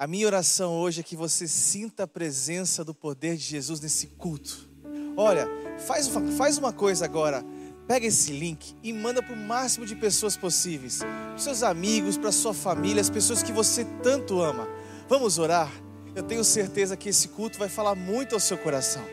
[0.00, 4.06] A minha oração hoje é que você sinta a presença do poder de Jesus nesse
[4.06, 4.70] culto.
[5.16, 5.48] Olha,
[5.88, 7.44] faz, faz uma coisa agora.
[7.88, 10.98] Pega esse link e manda para o máximo de pessoas possíveis.
[10.98, 14.68] Para seus amigos, para sua família, as pessoas que você tanto ama.
[15.08, 15.68] Vamos orar?
[16.14, 19.04] Eu tenho certeza que esse culto vai falar muito ao seu coração.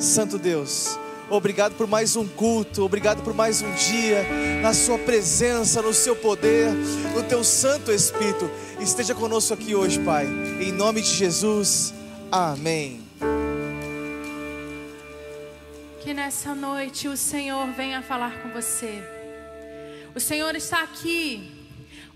[0.00, 0.98] Santo Deus,
[1.30, 4.26] obrigado por mais um culto, obrigado por mais um dia,
[4.62, 6.72] na Sua presença, no Seu poder,
[7.14, 8.50] no Teu Santo Espírito.
[8.80, 10.26] Esteja conosco aqui hoje, Pai,
[10.60, 11.92] em nome de Jesus,
[12.30, 13.08] amém.
[16.00, 19.02] Que nessa noite o Senhor venha falar com você.
[20.14, 21.52] O Senhor está aqui.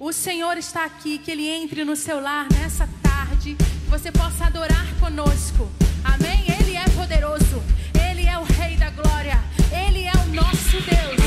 [0.00, 1.18] O Senhor está aqui.
[1.18, 3.54] Que Ele entre no seu lar nessa tarde.
[3.54, 5.68] Que você possa adorar conosco.
[6.02, 6.42] Amém?
[6.58, 7.62] Ele é poderoso.
[8.32, 9.38] É o Rei da glória.
[9.70, 11.21] Ele é o nosso Deus.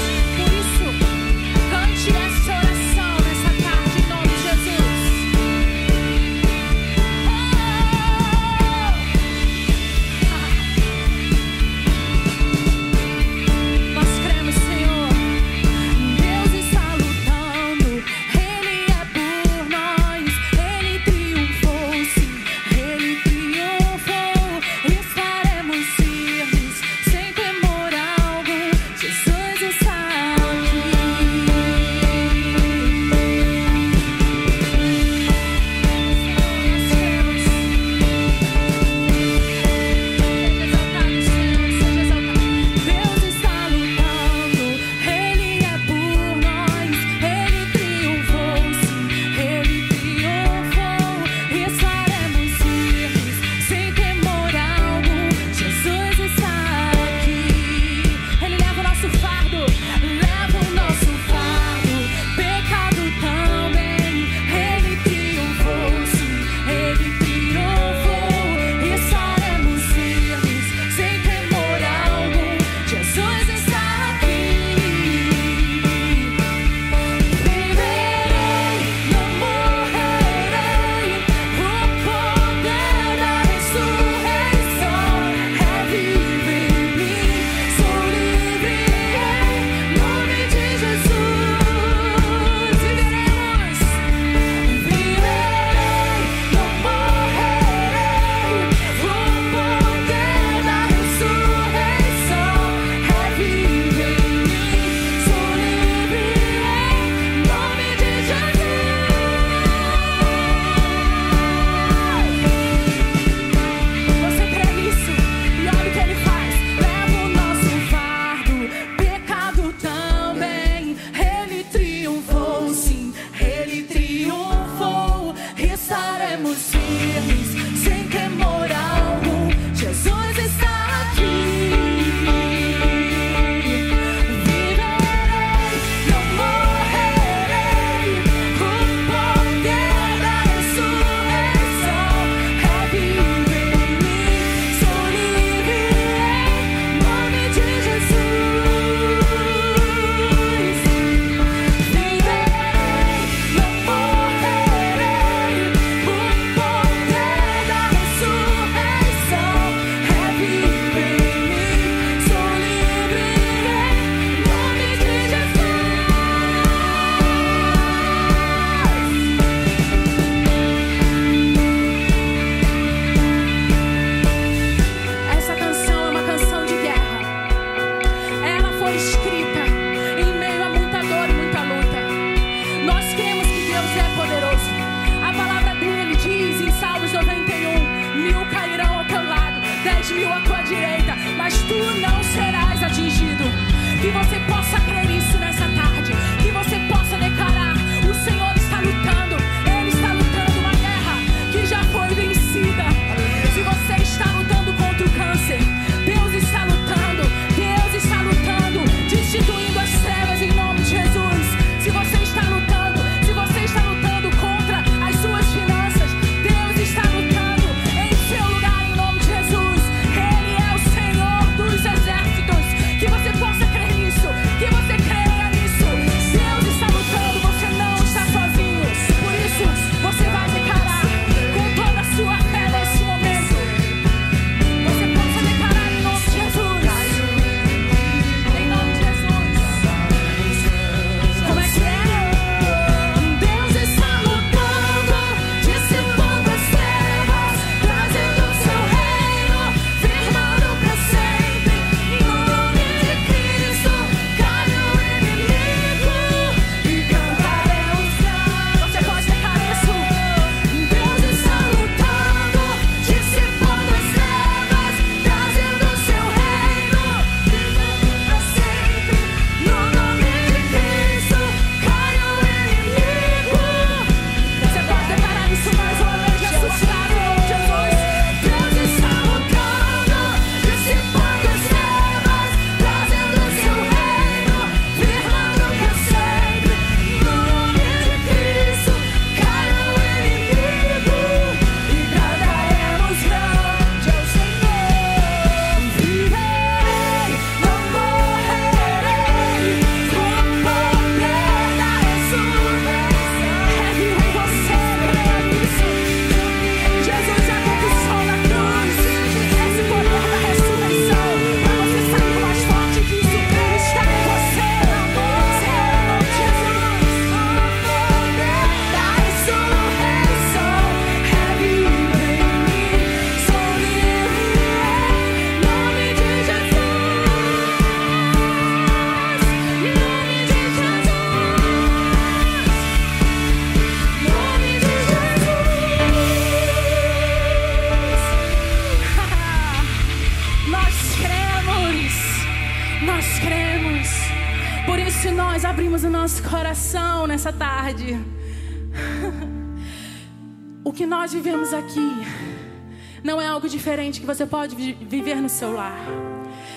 [353.95, 355.97] diferente que você pode viver no seu lar.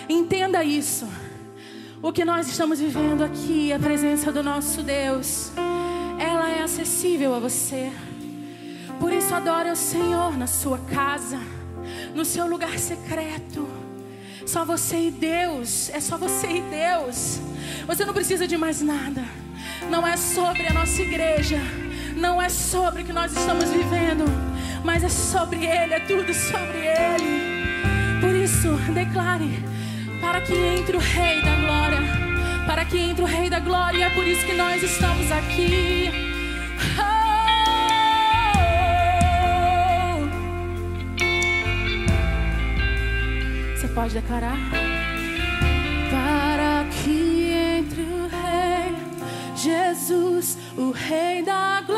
[0.09, 1.05] Entenda isso.
[2.01, 5.51] O que nós estamos vivendo aqui, a presença do nosso Deus,
[6.17, 7.91] ela é acessível a você.
[9.01, 11.41] Por isso, adore o Senhor na sua casa,
[12.15, 13.69] no seu lugar secreto.
[14.47, 17.41] Só você e Deus, é só você e Deus.
[17.85, 19.25] Você não precisa de mais nada.
[19.91, 21.59] Não é sobre a nossa igreja,
[22.17, 24.25] não é sobre o que nós estamos vivendo,
[24.85, 26.78] mas é sobre Ele, é tudo sobre
[30.49, 32.01] que entre o Rei da Glória,
[32.67, 36.11] para que entre o Rei da Glória, e é por isso que nós estamos aqui.
[36.99, 37.39] Oh!
[43.77, 44.57] Você pode declarar?
[46.11, 48.97] Para que entre o Rei,
[49.55, 51.98] Jesus, o Rei da Glória.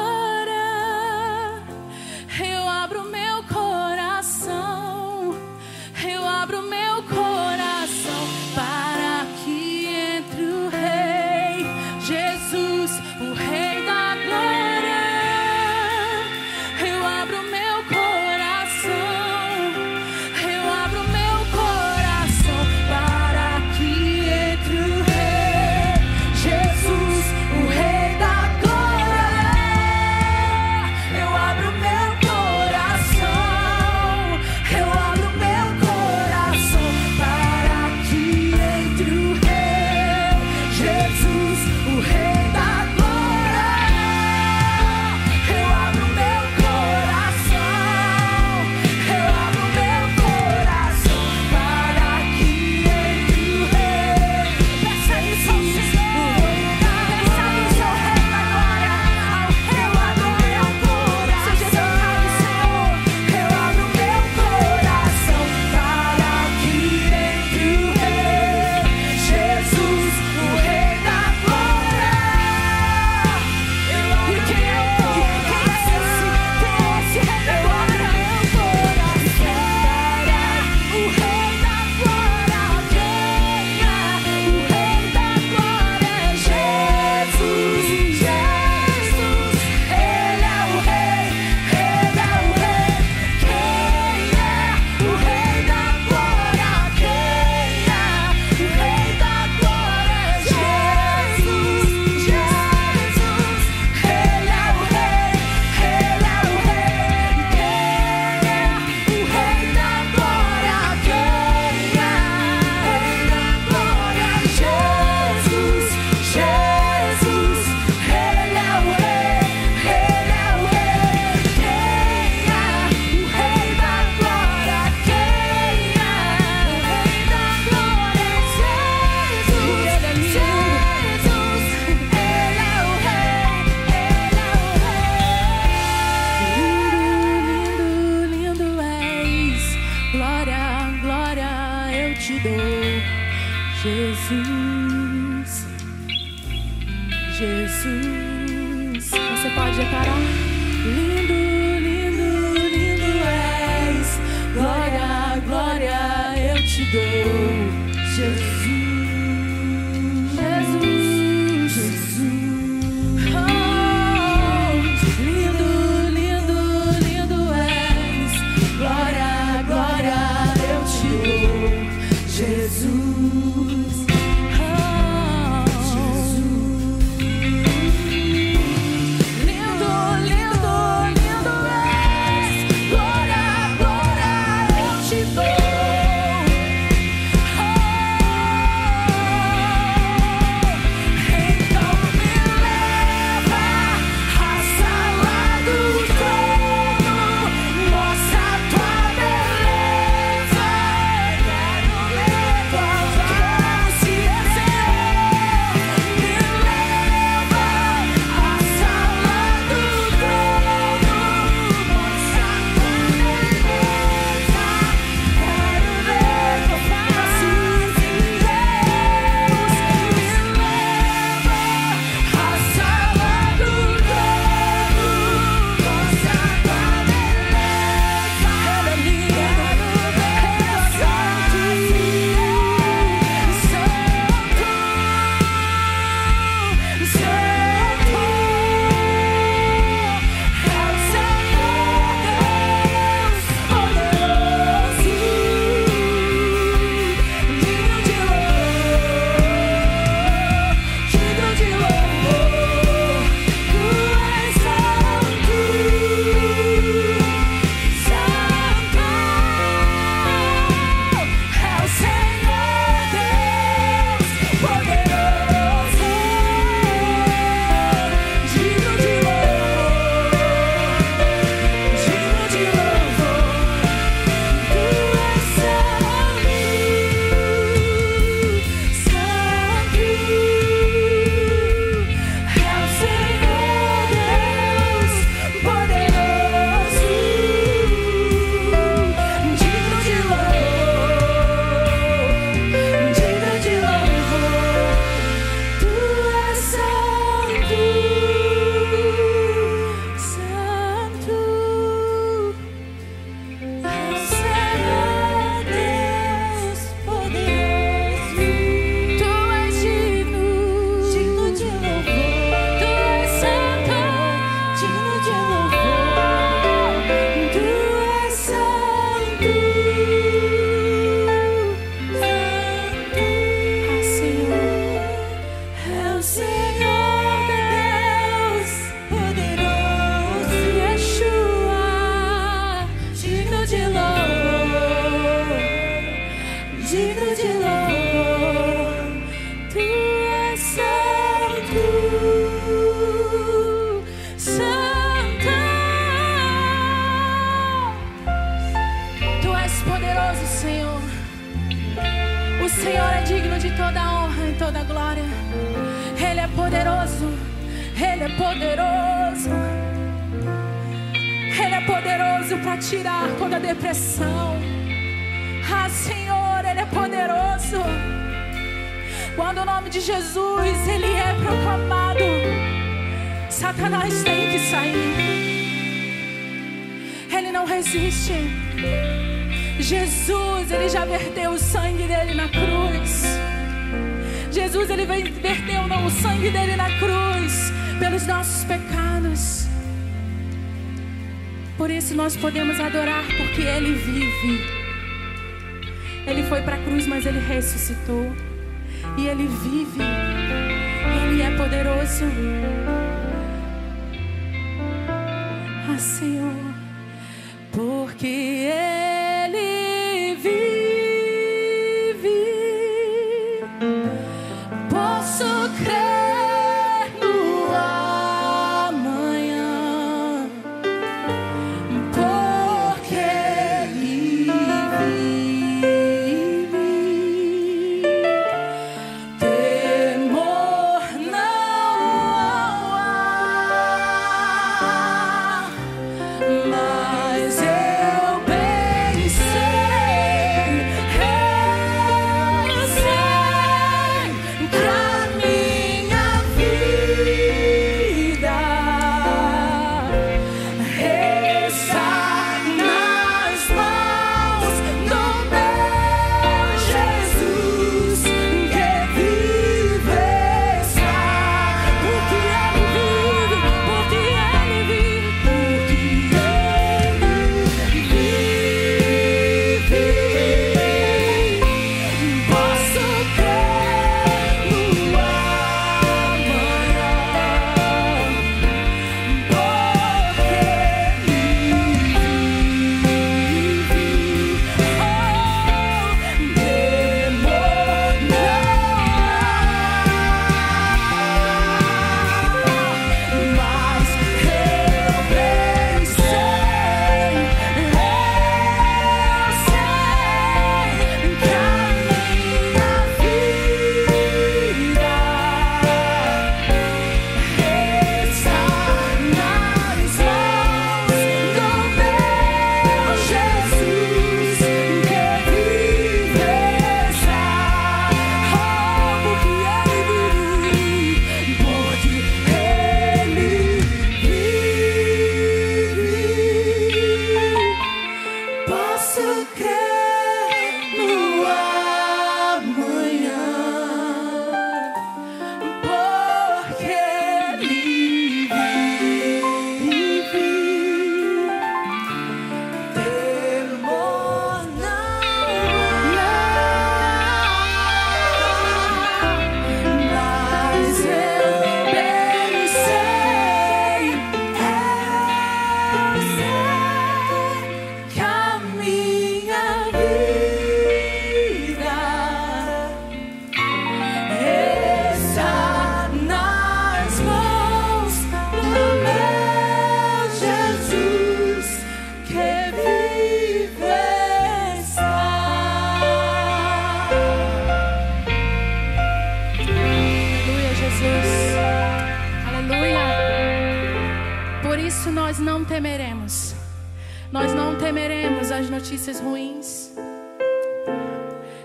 [588.70, 589.92] notícias ruins.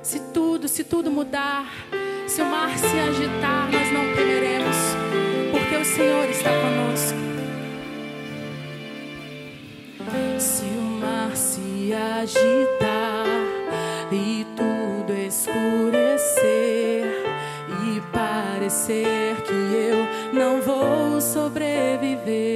[0.01, 1.71] Se tudo, se tudo mudar,
[2.27, 4.75] se o mar se agitar, nós não temeremos,
[5.51, 7.17] porque o Senhor está conosco.
[10.39, 13.25] Se o mar se agitar
[14.11, 16.43] e tudo escurecer
[17.87, 22.54] e parecer que eu não vou sobreviver.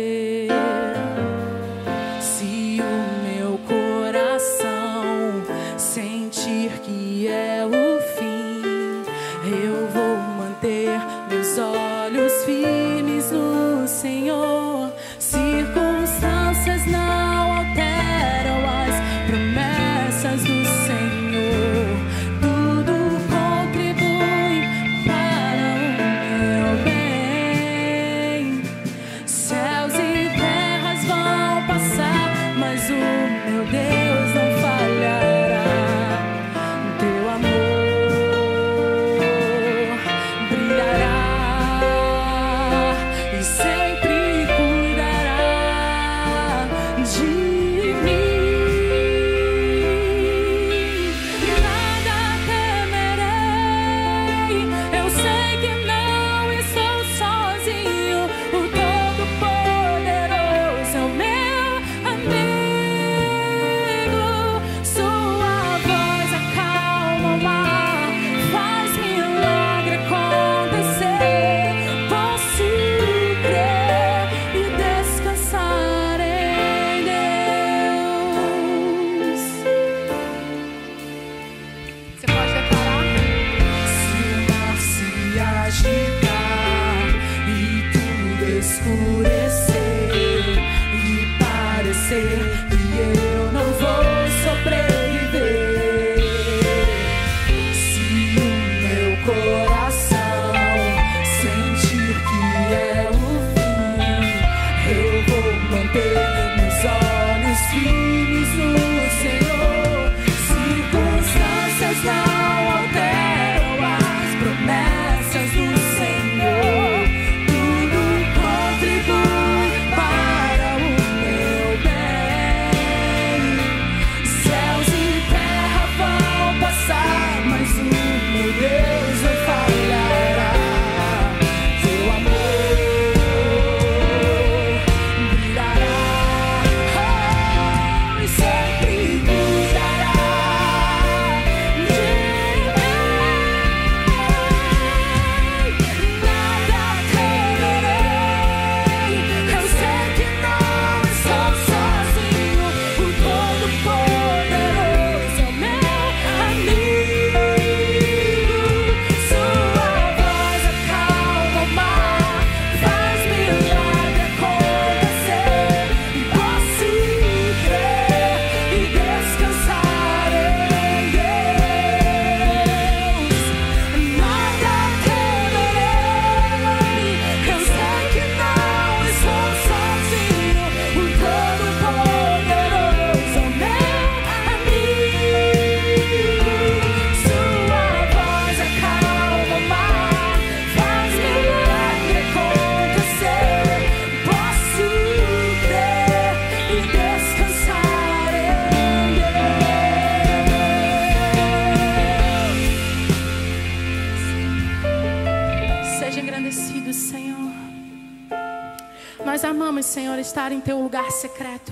[210.49, 211.71] Estar em teu lugar secreto,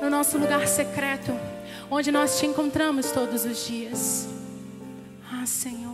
[0.00, 1.32] no nosso lugar secreto,
[1.90, 4.28] onde nós te encontramos todos os dias.
[5.30, 5.92] Ah, Senhor,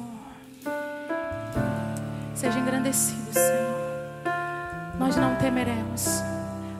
[2.34, 3.80] seja engrandecido, Senhor.
[4.98, 6.22] Nós não temeremos,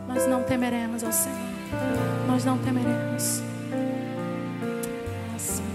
[0.06, 1.38] nós não temeremos ao Senhor,
[2.26, 3.40] nós não temeremos.
[5.34, 5.70] Ah, Senhor,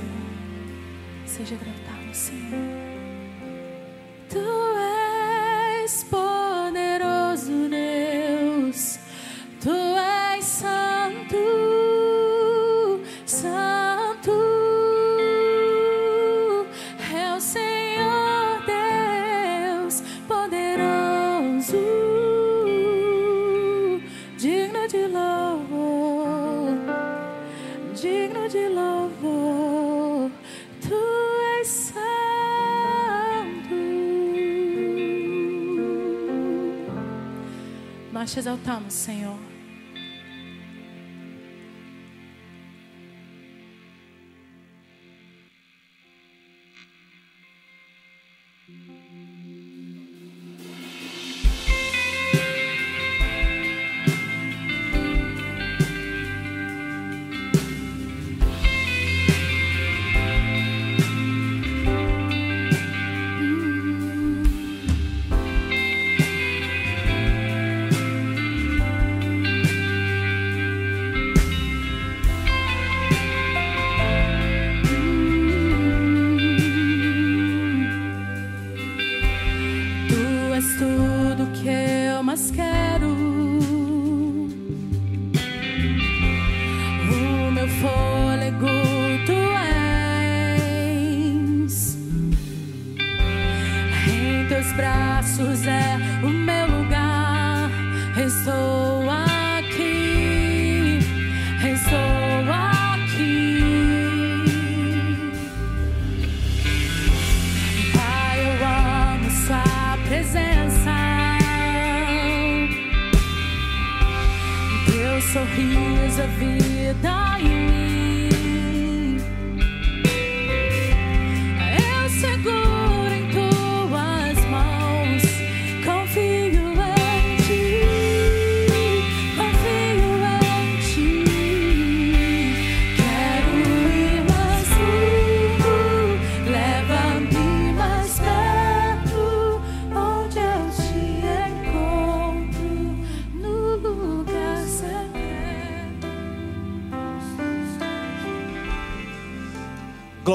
[1.26, 2.95] seja exaltado, Senhor.
[38.26, 39.55] Nós te exaltamos, Senhor.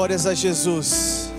[0.01, 1.31] Glórias a Jesus.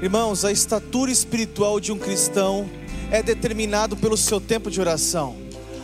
[0.00, 2.70] Irmãos, a estatura espiritual de um cristão
[3.10, 5.36] é determinado pelo seu tempo de oração.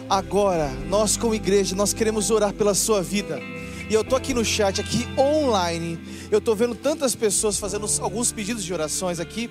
[0.09, 3.41] Agora, nós como igreja, nós queremos orar pela sua vida.
[3.91, 5.99] E eu tô aqui no chat, aqui online.
[6.31, 9.51] Eu tô vendo tantas pessoas fazendo alguns pedidos de orações aqui.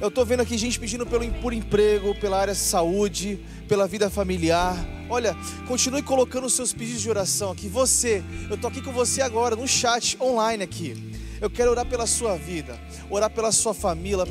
[0.00, 4.08] Eu tô vendo aqui gente pedindo pelo, por emprego, pela área de saúde, pela vida
[4.08, 4.76] familiar.
[5.10, 7.68] Olha, continue colocando os seus pedidos de oração aqui.
[7.68, 11.25] Você, eu tô aqui com você agora no chat online aqui.
[11.40, 12.78] Eu quero orar pela sua vida,
[13.10, 14.24] orar pela sua família,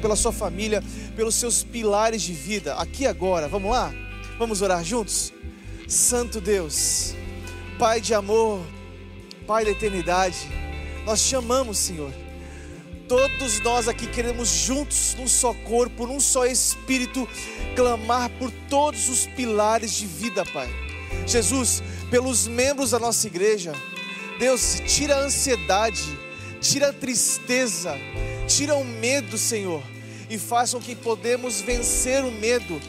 [0.00, 0.82] pela sua família,
[1.14, 2.74] pelos seus pilares de vida.
[2.74, 3.92] Aqui agora, vamos lá?
[4.38, 5.32] Vamos orar juntos?
[5.86, 7.14] Santo Deus,
[7.78, 8.60] Pai de amor,
[9.46, 10.48] Pai da eternidade,
[11.06, 12.12] nós te amamos, Senhor.
[13.08, 17.26] Todos nós aqui queremos juntos, num só corpo, num só espírito,
[17.74, 20.68] clamar por todos os pilares de vida, Pai.
[21.26, 23.72] Jesus, pelos membros da nossa igreja,
[24.38, 26.02] Deus, tira a ansiedade,
[26.60, 27.96] tira a tristeza,
[28.46, 29.82] tira o medo, Senhor,
[30.30, 32.80] e faça com que podemos vencer o medo.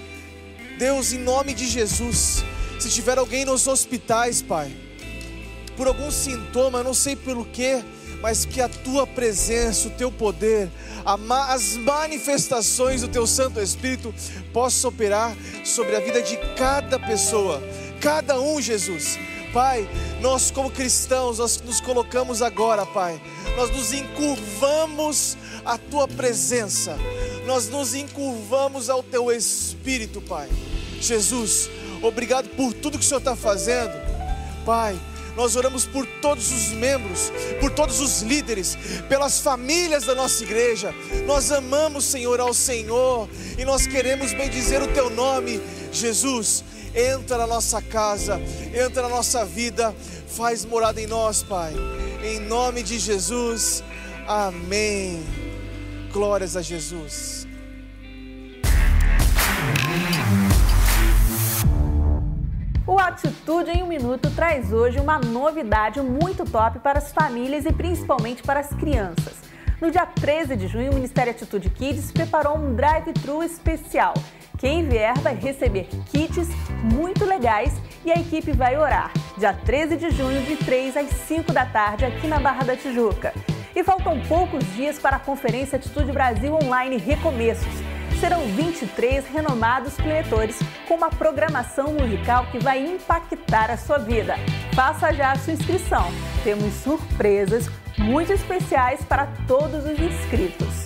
[0.77, 2.43] Deus, em nome de Jesus,
[2.79, 4.71] se tiver alguém nos hospitais, Pai,
[5.75, 7.83] por algum sintoma, não sei pelo que,
[8.21, 10.69] mas que a tua presença, o teu poder,
[11.03, 14.13] as manifestações do teu Santo Espírito
[14.53, 15.35] possam operar
[15.65, 17.61] sobre a vida de cada pessoa,
[17.99, 19.17] cada um, Jesus.
[19.53, 19.87] Pai,
[20.21, 23.19] nós como cristãos, nós nos colocamos agora, Pai,
[23.55, 26.97] nós nos encurvamos à tua presença,
[27.45, 30.49] nós nos encurvamos ao teu Espírito, Pai.
[31.01, 31.69] Jesus,
[32.01, 33.93] obrigado por tudo que o Senhor está fazendo,
[34.65, 34.99] Pai.
[35.35, 37.31] Nós oramos por todos os membros,
[37.61, 40.93] por todos os líderes, pelas famílias da nossa igreja.
[41.25, 45.61] Nós amamos, Senhor, ao Senhor e nós queremos bendizer o Teu nome,
[45.93, 46.63] Jesus.
[46.95, 48.39] Entra na nossa casa,
[48.73, 49.93] entra na nossa vida,
[50.27, 51.73] faz morada em nós, Pai.
[52.23, 53.83] Em nome de Jesus,
[54.27, 55.23] amém.
[56.11, 57.39] Glórias a Jesus.
[63.09, 68.43] Atitude em um Minuto traz hoje uma novidade muito top para as famílias e principalmente
[68.43, 69.33] para as crianças.
[69.81, 74.13] No dia 13 de junho, o Ministério Atitude Kids preparou um drive-thru especial.
[74.59, 76.49] Quem vier vai receber kits
[76.83, 77.73] muito legais
[78.05, 79.11] e a equipe vai orar.
[79.37, 83.33] Dia 13 de junho, de 3 às 5 da tarde, aqui na Barra da Tijuca.
[83.75, 90.59] E faltam poucos dias para a Conferência Atitude Brasil Online Recomeços serão 23 renomados preletores
[90.87, 94.35] com uma programação musical que vai impactar a sua vida.
[94.73, 96.11] Faça já a sua inscrição.
[96.43, 100.78] Temos surpresas muito especiais para todos os inscritos.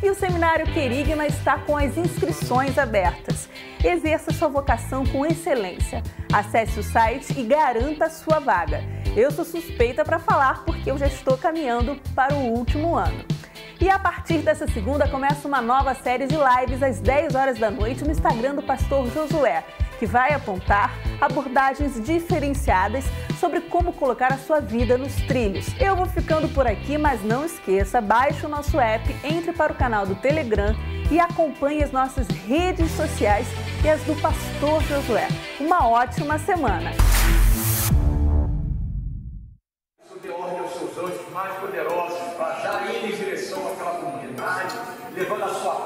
[0.00, 3.48] E o Seminário Querigma está com as inscrições abertas.
[3.84, 6.04] Exerça sua vocação com excelência.
[6.32, 8.80] Acesse o site e garanta a sua vaga.
[9.16, 13.24] Eu sou suspeita para falar porque eu já estou caminhando para o último ano.
[13.80, 17.70] E a partir dessa segunda começa uma nova série de lives às 10 horas da
[17.70, 19.64] noite no Instagram do pastor Josué,
[19.98, 23.04] que vai apontar abordagens diferenciadas
[23.38, 25.68] sobre como colocar a sua vida nos trilhos.
[25.80, 29.76] Eu vou ficando por aqui, mas não esqueça, baixe o nosso app, entre para o
[29.76, 30.74] canal do Telegram
[31.10, 33.46] e acompanhe as nossas redes sociais
[33.84, 35.28] e as do pastor Josué.
[35.60, 36.90] Uma ótima semana!
[45.18, 45.77] levando a sua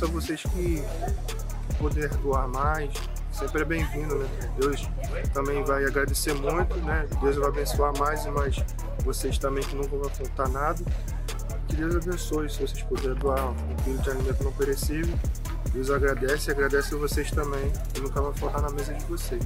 [0.00, 0.82] peço a vocês que
[1.78, 2.90] poder doar mais,
[3.30, 4.28] sempre é bem-vindo, né?
[4.58, 4.88] Deus
[5.34, 7.06] também vai agradecer muito, né?
[7.20, 8.56] Deus vai abençoar mais e mais
[9.04, 10.82] vocês também que nunca vão faltar nada.
[11.68, 15.18] Que Deus abençoe se vocês puderem doar um quilo de alimento não perecível
[15.72, 19.40] Deus agradece e agradece a vocês também, que nunca vai faltar na mesa de vocês.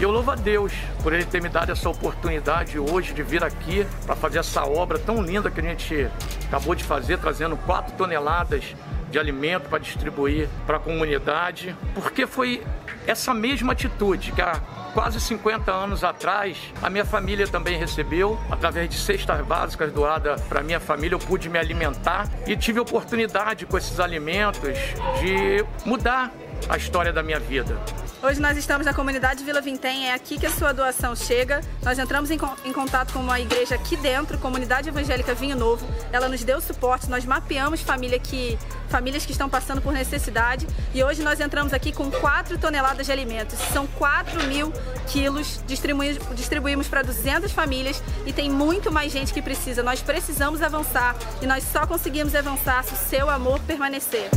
[0.00, 0.72] E eu louvo a Deus
[1.04, 4.98] por Ele ter me dado essa oportunidade hoje de vir aqui para fazer essa obra
[4.98, 6.10] tão linda que a gente
[6.48, 8.74] acabou de fazer, trazendo 4 toneladas
[9.12, 12.62] de alimento para distribuir para a comunidade, porque foi
[13.06, 14.54] essa mesma atitude que a
[14.94, 20.62] quase 50 anos atrás, a minha família também recebeu, através de cestas básicas doadas para
[20.62, 24.78] minha família, eu pude me alimentar e tive oportunidade com esses alimentos
[25.20, 26.30] de mudar
[26.68, 27.76] a história da minha vida.
[28.24, 31.60] Hoje nós estamos na comunidade Vila Vintém, é aqui que a sua doação chega.
[31.82, 35.84] Nós entramos em, em, contato com uma igreja aqui dentro, Comunidade Evangélica Vinho Novo.
[36.12, 38.56] Ela nos deu suporte, nós mapeamos família que,
[38.88, 43.10] famílias que estão passando por necessidade e hoje nós entramos aqui com 4 toneladas de
[43.10, 43.58] alimentos.
[43.72, 44.72] São 4 mil
[45.08, 49.82] quilos, distribuímos, distribuímos para 200 famílias e tem muito mais gente que precisa.
[49.82, 54.30] Nós precisamos avançar e nós só conseguimos avançar se o seu amor permanecer.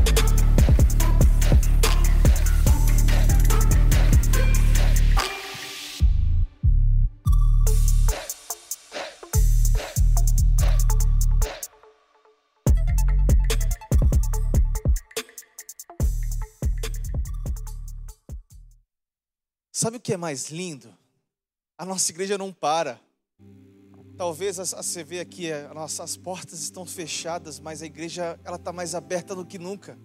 [19.78, 20.88] Sabe o que é mais lindo?
[21.78, 22.98] A nossa igreja não para.
[24.16, 28.96] Talvez você vê aqui, as nossas portas estão fechadas, mas a igreja ela está mais
[28.96, 30.00] aberta do que nunca.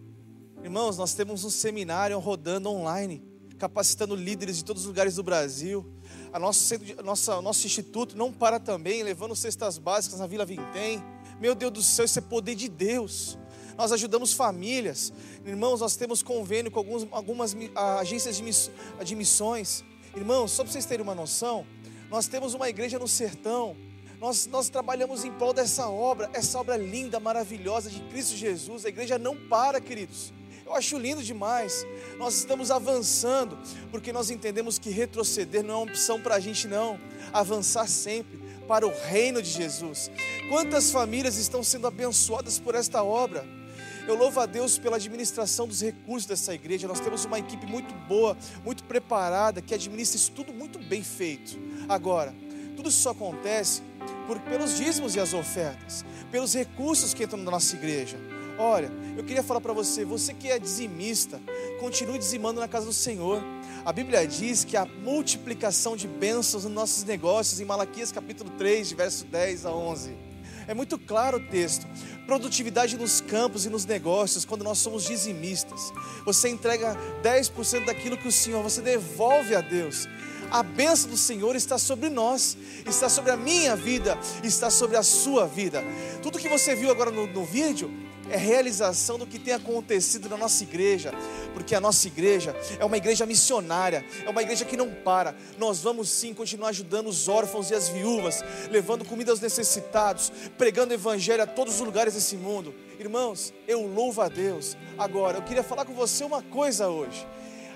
[0.65, 3.25] Irmãos, nós temos um seminário rodando online,
[3.61, 5.87] capacitando líderes de todos os lugares do Brasil.
[6.33, 11.01] A nosso, nossa, nosso instituto não para também, levando cestas básicas na Vila Vintém.
[11.41, 13.39] Meu Deus do céu, isso é poder de Deus.
[13.81, 15.11] Nós ajudamos famílias.
[15.43, 17.57] Irmãos, nós temos convênio com alguns, algumas
[17.99, 18.71] agências de, miss,
[19.03, 19.83] de missões.
[20.15, 21.67] Irmãos, só para vocês terem uma noção,
[22.11, 23.75] nós temos uma igreja no sertão.
[24.21, 28.85] Nós, nós trabalhamos em prol dessa obra, essa obra linda, maravilhosa de Cristo Jesus.
[28.85, 30.31] A igreja não para, queridos.
[30.67, 31.87] Eu acho lindo demais.
[32.19, 33.59] Nós estamos avançando,
[33.91, 37.01] porque nós entendemos que retroceder não é uma opção para a gente, não.
[37.33, 38.39] Avançar sempre
[38.69, 40.11] para o reino de Jesus.
[40.51, 43.59] Quantas famílias estão sendo abençoadas por esta obra?
[44.07, 46.89] Eu louvo a Deus pela administração dos recursos dessa igreja.
[46.89, 51.59] Nós temos uma equipe muito boa, muito preparada, que administra isso tudo muito bem feito.
[51.89, 52.35] Agora,
[52.77, 53.83] tudo isso só acontece
[54.27, 58.19] por, pelos dízimos e as ofertas, pelos recursos que entram na nossa igreja.
[58.59, 61.41] Olha, eu queria falar para você, você que é dizimista,
[61.79, 63.43] continue dizimando na casa do Senhor.
[63.85, 68.93] A Bíblia diz que a multiplicação de bênçãos nos nossos negócios, em Malaquias capítulo 3,
[68.93, 70.30] verso 10 a 11
[70.71, 71.85] É muito claro o texto.
[72.27, 75.93] Produtividade nos campos e nos negócios, quando nós somos dizimistas.
[76.25, 80.07] Você entrega 10% daquilo que o Senhor, você devolve a Deus.
[80.51, 85.03] A bênção do Senhor está sobre nós, está sobre a minha vida, está sobre a
[85.03, 85.83] sua vida.
[86.23, 87.89] Tudo que você viu agora no, no vídeo
[88.29, 91.13] é realização do que tem acontecido na nossa igreja,
[91.53, 95.35] porque a nossa igreja é uma igreja missionária, é uma igreja que não para.
[95.59, 100.95] Nós vamos sim continuar ajudando os órfãos e as viúvas, levando comida aos necessitados, pregando
[100.95, 102.75] evangelho a todos os lugares desse mundo.
[102.99, 104.77] Irmãos, eu louvo a Deus.
[104.99, 107.27] Agora, eu queria falar com você uma coisa hoje.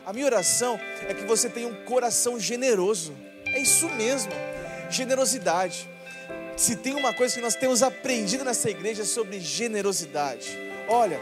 [0.04, 3.14] A minha oração é que você tenha um coração generoso.
[3.46, 4.32] É isso mesmo,
[4.90, 5.88] generosidade
[6.56, 10.56] se tem uma coisa que nós temos aprendido nessa igreja é sobre generosidade.
[10.88, 11.20] Olha,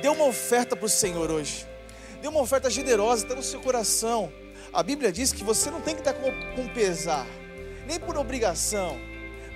[0.00, 1.66] dê uma oferta para o Senhor hoje.
[2.20, 4.32] Dê uma oferta generosa, está no seu coração.
[4.72, 7.26] A Bíblia diz que você não tem que estar com, com pesar,
[7.86, 8.96] nem por obrigação,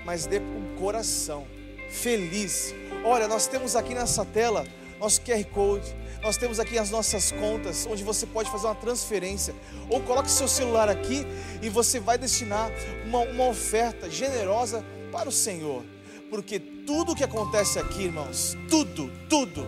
[0.05, 1.47] mas dê com coração,
[1.89, 2.75] feliz.
[3.05, 4.65] Olha, nós temos aqui nessa tela
[4.99, 9.55] nosso QR Code nós temos aqui as nossas contas, onde você pode fazer uma transferência.
[9.89, 11.25] Ou coloque seu celular aqui
[11.61, 12.71] e você vai destinar
[13.05, 15.83] uma, uma oferta generosa para o Senhor.
[16.29, 19.65] Porque tudo que acontece aqui, irmãos, tudo, tudo,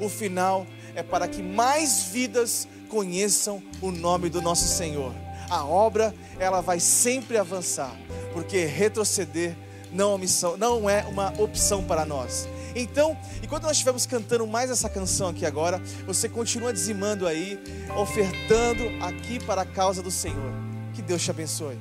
[0.00, 5.14] o final é para que mais vidas conheçam o nome do nosso Senhor.
[5.48, 7.94] A obra, ela vai sempre avançar,
[8.32, 9.56] porque retroceder
[9.92, 12.48] não, é não é uma opção para nós.
[12.74, 17.58] Então, enquanto nós estivermos cantando mais essa canção aqui agora, você continua dizimando aí,
[17.96, 20.52] ofertando aqui para a causa do Senhor.
[20.92, 21.78] Que Deus te abençoe.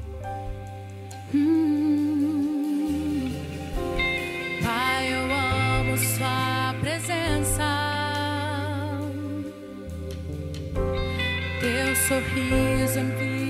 [4.64, 7.94] Pai, eu amo Sua presença.
[11.60, 13.43] Teu sorriso em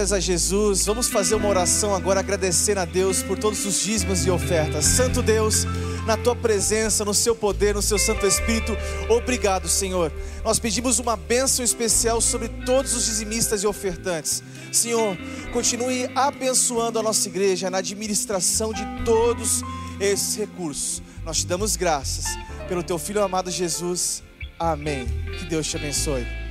[0.00, 0.86] Glórias a Jesus.
[0.86, 4.86] Vamos fazer uma oração agora agradecendo a Deus por todos os dízimos e ofertas.
[4.86, 5.66] Santo Deus,
[6.06, 8.74] na tua presença, no seu poder, no seu Santo Espírito,
[9.10, 10.10] obrigado, Senhor.
[10.42, 14.42] Nós pedimos uma bênção especial sobre todos os dizimistas e ofertantes.
[14.72, 15.18] Senhor,
[15.52, 19.60] continue abençoando a nossa igreja na administração de todos
[20.00, 21.02] esses recursos.
[21.26, 22.24] Nós te damos graças
[22.66, 24.22] pelo teu filho amado Jesus.
[24.58, 25.06] Amém.
[25.38, 26.49] Que Deus te abençoe.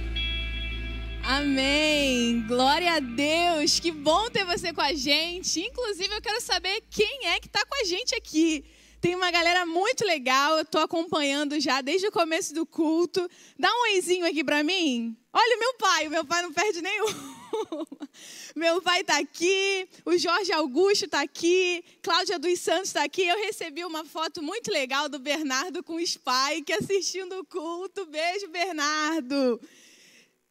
[1.29, 2.43] Amém.
[2.47, 3.79] Glória a Deus.
[3.79, 5.59] Que bom ter você com a gente.
[5.59, 8.65] Inclusive, eu quero saber quem é que está com a gente aqui.
[8.99, 10.57] Tem uma galera muito legal.
[10.57, 13.29] Eu estou acompanhando já desde o começo do culto.
[13.59, 15.15] Dá um oizinho aqui para mim.
[15.31, 16.07] Olha, meu pai.
[16.07, 17.05] O meu pai não perde nenhum.
[18.55, 23.23] Meu pai está aqui, o Jorge Augusto está aqui, Cláudia dos Santos está aqui.
[23.23, 28.05] Eu recebi uma foto muito legal do Bernardo com o Spike assistindo o culto.
[28.05, 29.59] Beijo, Bernardo.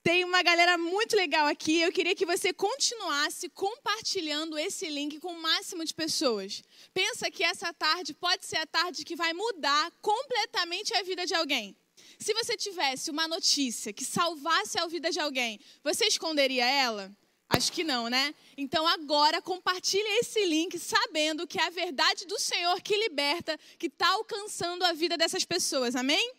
[0.09, 1.83] Tem uma galera muito legal aqui.
[1.83, 6.63] Eu queria que você continuasse compartilhando esse link com o máximo de pessoas.
[6.95, 11.35] Pensa que essa tarde pode ser a tarde que vai mudar completamente a vida de
[11.35, 11.77] alguém.
[12.19, 17.15] Se você tivesse uma notícia que salvasse a vida de alguém, você esconderia ela?
[17.51, 18.35] Acho que não, né?
[18.57, 23.89] Então agora compartilhe esse link sabendo que é a verdade do Senhor que liberta, que
[23.89, 25.95] está alcançando a vida dessas pessoas.
[25.95, 26.33] Amém?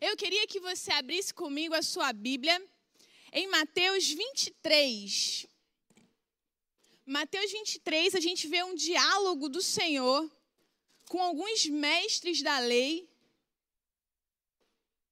[0.00, 2.62] Eu queria que você abrisse comigo a sua Bíblia
[3.32, 5.44] em Mateus 23.
[7.04, 10.30] Mateus 23, a gente vê um diálogo do Senhor
[11.08, 13.08] com alguns mestres da lei.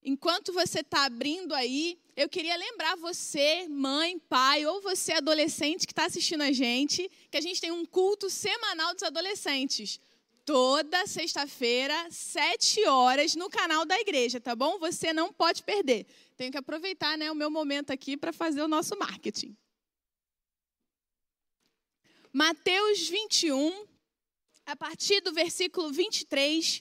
[0.05, 5.93] enquanto você está abrindo aí, eu queria lembrar você, mãe, pai, ou você adolescente que
[5.93, 9.99] está assistindo a gente, que a gente tem um culto semanal dos adolescentes.
[10.47, 14.79] Toda sexta-feira, sete horas, no canal da igreja, tá bom?
[14.79, 16.07] Você não pode perder.
[16.37, 19.57] Tenho que aproveitar né, o meu momento aqui para fazer o nosso marketing.
[22.33, 23.87] Mateus 21,
[24.67, 26.81] a partir do versículo 23,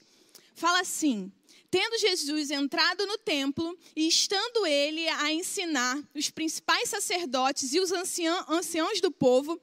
[0.53, 1.31] fala assim:
[1.71, 7.91] Tendo Jesus entrado no templo e estando ele a ensinar, os principais sacerdotes e os
[7.91, 9.59] anciãos do povo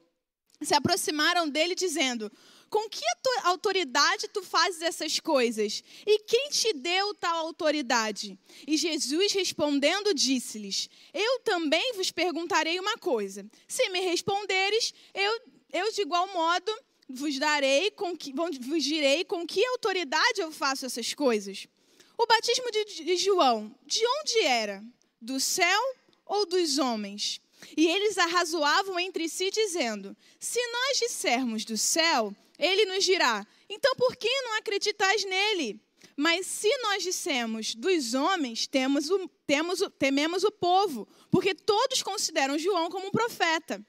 [0.61, 2.29] se aproximaram dele, dizendo:
[2.73, 3.05] Com que
[3.43, 5.83] autoridade tu fazes essas coisas?
[6.07, 8.35] E quem te deu tal autoridade?
[8.65, 13.45] E Jesus respondendo, disse-lhes: Eu também vos perguntarei uma coisa.
[13.67, 15.39] Se me responderes, eu
[15.71, 16.75] eu de igual modo
[17.07, 21.67] vos darei com que, vos direi com que autoridade eu faço essas coisas.
[22.17, 24.83] O batismo de, de João, de onde era?
[25.21, 25.79] Do céu
[26.25, 27.39] ou dos homens?
[27.77, 33.95] E eles arrazoavam entre si, dizendo: Se nós dissermos do céu, ele nos dirá: Então
[33.95, 35.81] por que não acreditais nele?
[36.15, 42.03] Mas se nós dissemos dos homens, temos o, temos o, tememos o povo, porque todos
[42.03, 43.83] consideram João como um profeta.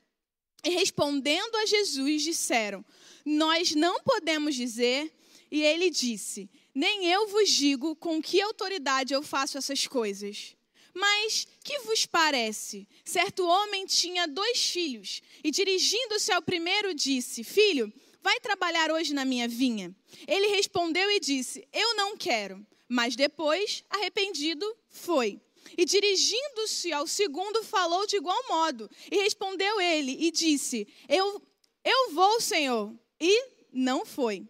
[0.65, 2.85] E respondendo a Jesus, disseram:
[3.25, 5.13] Nós não podemos dizer.
[5.51, 10.57] E ele disse: Nem eu vos digo com que autoridade eu faço essas coisas.
[10.95, 12.89] Mas que vos parece?
[13.05, 17.93] Certo homem tinha dois filhos, e dirigindo-se ao primeiro, disse: Filho,
[18.25, 19.95] vai trabalhar hoje na minha vinha.
[20.27, 22.67] Ele respondeu e disse: Eu não quero.
[22.89, 25.41] Mas depois, arrependido, foi.
[25.77, 28.91] E dirigindo-se ao segundo, falou de igual modo.
[29.11, 31.41] E respondeu ele e disse: Eu,
[31.85, 32.95] eu vou, Senhor.
[33.21, 34.47] E não foi.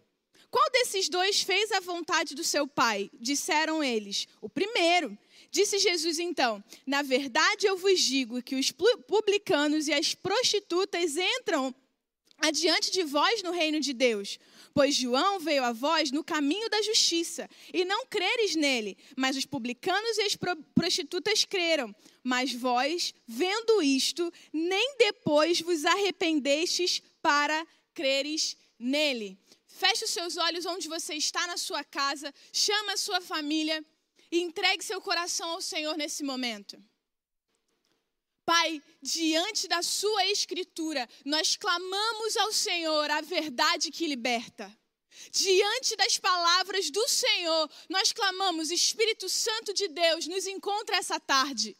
[0.49, 3.11] Qual desses dois fez a vontade do seu pai?
[3.19, 5.17] Disseram eles: O primeiro.
[5.51, 11.75] Disse Jesus então: Na verdade eu vos digo que os publicanos e as prostitutas entram
[12.47, 14.39] adiante de vós no reino de Deus.
[14.73, 19.45] Pois João veio a vós no caminho da justiça, e não creres nele, mas os
[19.45, 20.37] publicanos e as
[20.73, 21.95] prostitutas creram.
[22.23, 29.37] Mas vós, vendo isto, nem depois vos arrependestes para creres nele.
[29.67, 33.83] Feche os seus olhos onde você está na sua casa, chama a sua família
[34.31, 36.81] e entregue seu coração ao Senhor nesse momento.
[38.45, 44.71] Pai, diante da Sua Escritura, nós clamamos ao Senhor a verdade que liberta.
[45.31, 51.75] Diante das palavras do Senhor, nós clamamos: Espírito Santo de Deus, nos encontra essa tarde.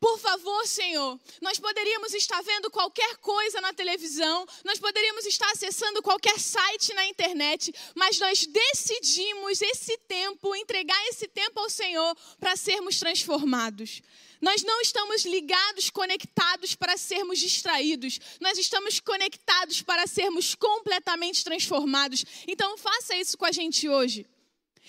[0.00, 6.02] Por favor, Senhor, nós poderíamos estar vendo qualquer coisa na televisão, nós poderíamos estar acessando
[6.02, 12.56] qualquer site na internet, mas nós decidimos esse tempo, entregar esse tempo ao Senhor para
[12.56, 14.02] sermos transformados.
[14.42, 18.18] Nós não estamos ligados, conectados para sermos distraídos.
[18.40, 22.24] Nós estamos conectados para sermos completamente transformados.
[22.48, 24.26] Então, faça isso com a gente hoje.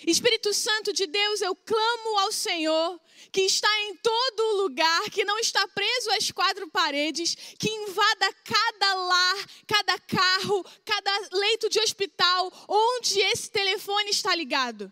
[0.08, 3.00] Espírito Santo de Deus, eu clamo ao Senhor,
[3.32, 8.94] que está em todo lugar, que não está preso às quatro paredes, que invada cada
[8.96, 14.92] lar, cada carro, cada leito de hospital, onde esse telefone está ligado.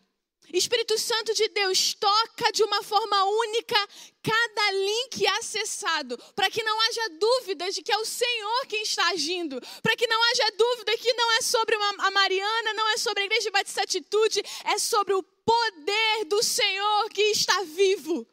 [0.58, 3.88] Espírito Santo de Deus, toca de uma forma única
[4.22, 9.08] cada link acessado, para que não haja dúvidas de que é o Senhor quem está
[9.10, 13.24] agindo, para que não haja dúvida que não é sobre a Mariana, não é sobre
[13.24, 18.28] a Igreja de Batista Atitude, é sobre o poder do Senhor que está vivo.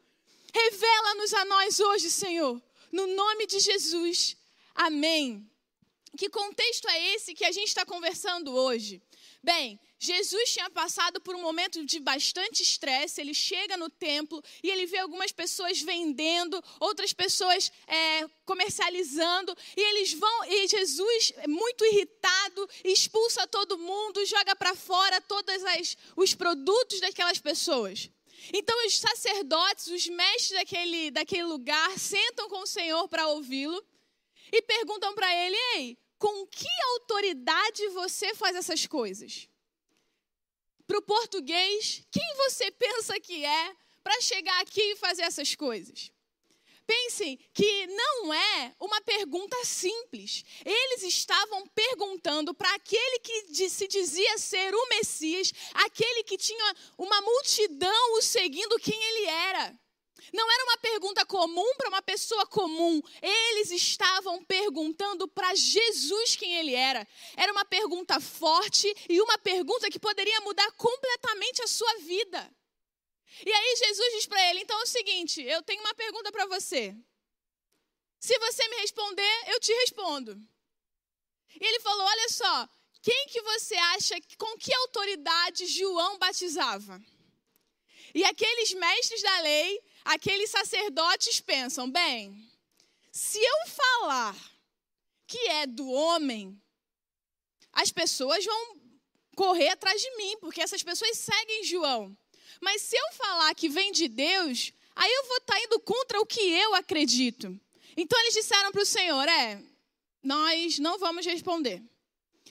[0.53, 2.61] Revela-nos a nós hoje, Senhor,
[2.91, 4.35] no nome de Jesus.
[4.75, 5.49] Amém.
[6.17, 9.01] Que contexto é esse que a gente está conversando hoje?
[9.43, 13.19] Bem, Jesus tinha passado por um momento de bastante estresse.
[13.19, 19.53] Ele chega no templo e ele vê algumas pessoas vendendo, outras pessoas é, comercializando.
[19.75, 25.53] E eles vão, e Jesus, muito irritado, expulsa todo mundo, joga para fora todos
[26.15, 28.09] os produtos daquelas pessoas.
[28.53, 33.83] Então os sacerdotes, os mestres daquele, daquele lugar, sentam com o Senhor para ouvi-lo
[34.49, 39.48] e perguntam para ele: Ei, com que autoridade você faz essas coisas?
[40.89, 46.11] Para o português, quem você pensa que é para chegar aqui e fazer essas coisas?
[46.87, 50.43] Pensem que não é uma pergunta simples.
[50.65, 57.21] Eles estavam perguntando para aquele que se dizia ser o Messias, aquele que tinha uma
[57.21, 59.79] multidão o seguindo quem ele era.
[60.33, 63.01] Não era uma pergunta comum para uma pessoa comum.
[63.21, 67.07] Eles estavam perguntando para Jesus quem ele era.
[67.35, 72.51] Era uma pergunta forte e uma pergunta que poderia mudar completamente a sua vida.
[73.45, 76.45] E aí Jesus diz para ele: então é o seguinte, eu tenho uma pergunta para
[76.47, 76.95] você.
[78.19, 80.39] Se você me responder, eu te respondo.
[81.59, 82.69] E ele falou: olha só,
[83.01, 87.01] quem que você acha, com que autoridade João batizava?
[88.13, 92.49] E aqueles mestres da lei, aqueles sacerdotes pensam: bem,
[93.11, 94.35] se eu falar
[95.27, 96.59] que é do homem,
[97.71, 98.77] as pessoas vão
[99.35, 102.17] correr atrás de mim, porque essas pessoas seguem João.
[102.59, 106.19] Mas se eu falar que vem de Deus, aí eu vou estar tá indo contra
[106.19, 107.59] o que eu acredito.
[107.95, 109.61] Então eles disseram para o Senhor: é,
[110.23, 111.81] nós não vamos responder.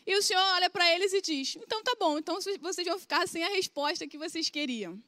[0.07, 3.29] E o Senhor olha para eles e diz: então tá bom, então vocês vão ficar
[3.29, 5.03] sem a resposta que vocês queriam.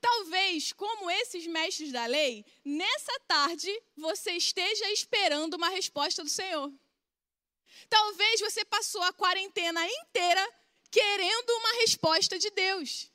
[0.00, 6.72] Talvez, como esses mestres da lei, nessa tarde você esteja esperando uma resposta do Senhor.
[7.88, 10.48] Talvez você passou a quarentena inteira
[10.90, 13.10] querendo uma resposta de Deus.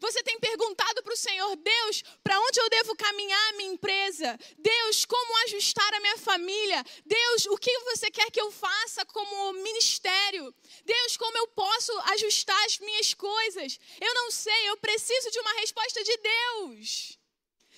[0.00, 4.38] Você tem perguntado para o Senhor, Deus, para onde eu devo caminhar a minha empresa?
[4.58, 6.84] Deus, como ajustar a minha família?
[7.06, 10.54] Deus, o que você quer que eu faça como ministério?
[10.84, 13.78] Deus, como eu posso ajustar as minhas coisas?
[14.00, 17.18] Eu não sei, eu preciso de uma resposta de Deus.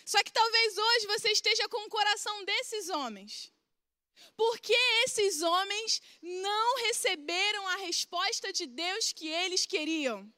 [0.04, 3.52] Só que talvez hoje você esteja com o coração desses homens.
[4.36, 10.28] Porque esses homens não receberam a resposta de Deus que eles queriam.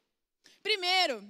[0.63, 1.27] Primeiro,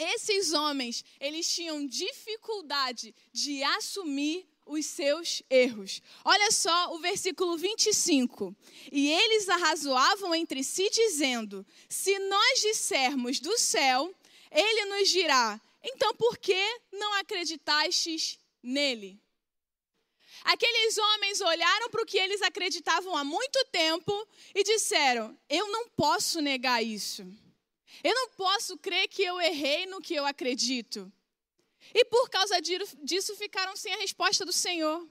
[0.00, 6.00] esses homens, eles tinham dificuldade de assumir os seus erros.
[6.24, 8.54] Olha só o versículo 25.
[8.90, 14.14] E eles arrazoavam entre si, dizendo: Se nós dissermos do céu,
[14.50, 19.20] ele nos dirá: Então por que não acreditastes nele?
[20.44, 25.88] Aqueles homens olharam para o que eles acreditavam há muito tempo e disseram: Eu não
[25.90, 27.26] posso negar isso.
[28.02, 31.12] Eu não posso crer que eu errei no que eu acredito.
[31.94, 35.08] E por causa disso ficaram sem a resposta do Senhor.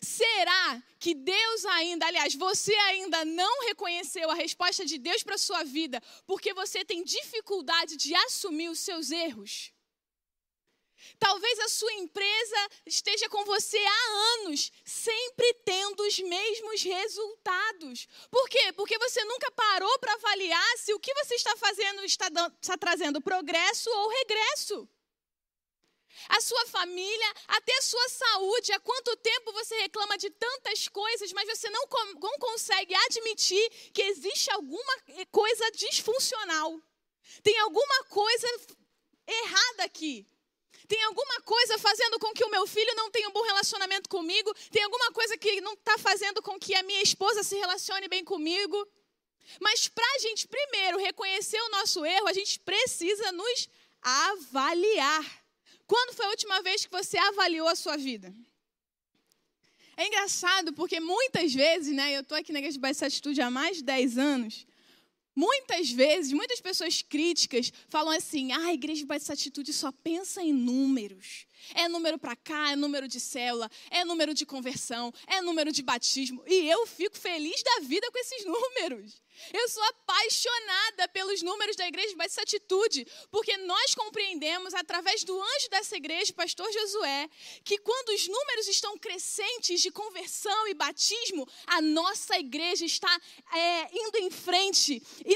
[0.00, 5.38] Será que Deus ainda, aliás, você ainda não reconheceu a resposta de Deus para a
[5.38, 9.72] sua vida porque você tem dificuldade de assumir os seus erros?
[11.18, 14.06] Talvez a sua empresa esteja com você há
[14.38, 18.08] anos, sempre tendo os mesmos resultados.
[18.30, 18.72] Por quê?
[18.72, 22.28] Porque você nunca parou para avaliar se o que você está fazendo está,
[22.60, 24.88] está trazendo progresso ou regresso.
[26.28, 28.72] A sua família, até a sua saúde.
[28.72, 31.84] Há quanto tempo você reclama de tantas coisas, mas você não,
[32.20, 34.96] não consegue admitir que existe alguma
[35.30, 36.80] coisa disfuncional.
[37.42, 38.46] Tem alguma coisa
[39.26, 40.26] errada aqui.
[40.86, 44.54] Tem alguma coisa fazendo com que o meu filho não tenha um bom relacionamento comigo?
[44.70, 48.24] Tem alguma coisa que não está fazendo com que a minha esposa se relacione bem
[48.24, 48.86] comigo?
[49.60, 53.68] Mas para a gente primeiro reconhecer o nosso erro, a gente precisa nos
[54.02, 55.24] avaliar.
[55.86, 58.32] Quando foi a última vez que você avaliou a sua vida?
[59.96, 63.50] É engraçado porque muitas vezes, né, eu estou aqui na Igreja de Batista Atitude há
[63.50, 64.66] mais de 10 anos,
[65.36, 70.42] Muitas vezes, muitas pessoas críticas falam assim: ah, a igreja de Batista Atitude só pensa
[70.42, 71.45] em números.
[71.74, 75.82] É número para cá, é número de célula, é número de conversão, é número de
[75.82, 76.42] batismo.
[76.46, 79.20] E eu fico feliz da vida com esses números.
[79.52, 85.68] Eu sou apaixonada pelos números da igreja Batista Atitude, porque nós compreendemos, através do anjo
[85.70, 87.28] dessa igreja, pastor Josué,
[87.64, 93.14] que quando os números estão crescentes de conversão e batismo, a nossa igreja está
[93.52, 95.34] é, indo em frente e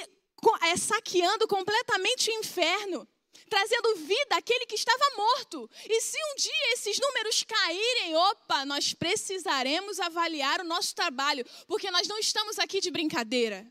[0.63, 3.07] é, saqueando completamente o inferno
[3.49, 5.71] trazendo vida àquele que estava morto.
[5.89, 11.91] E se um dia esses números caírem, opa, nós precisaremos avaliar o nosso trabalho, porque
[11.91, 13.67] nós não estamos aqui de brincadeira.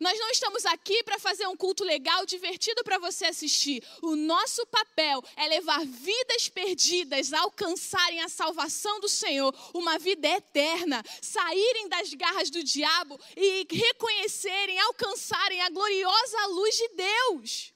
[0.00, 3.84] Nós não estamos aqui para fazer um culto legal, divertido para você assistir.
[4.02, 10.26] O nosso papel é levar vidas perdidas a alcançarem a salvação do Senhor, uma vida
[10.26, 17.72] eterna, saírem das garras do diabo e reconhecerem, alcançarem a gloriosa luz de Deus.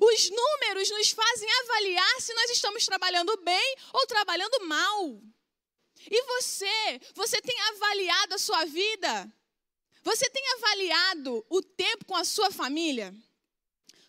[0.00, 5.20] Os números nos fazem avaliar se nós estamos trabalhando bem ou trabalhando mal.
[6.10, 9.32] E você, você tem avaliado a sua vida?
[10.02, 13.14] Você tem avaliado o tempo com a sua família?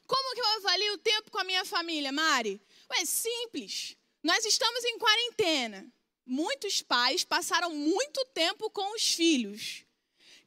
[0.06, 2.62] Como que eu avalio o tempo com a minha família, Mari?
[2.94, 3.98] É simples.
[4.24, 5.92] Nós estamos em quarentena.
[6.26, 9.84] Muitos pais passaram muito tempo com os filhos.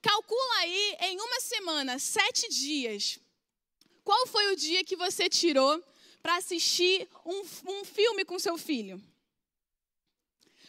[0.01, 3.19] Calcula aí em uma semana, sete dias.
[4.05, 5.83] Qual foi o dia que você tirou
[6.23, 9.03] para assistir um, um filme com seu filho?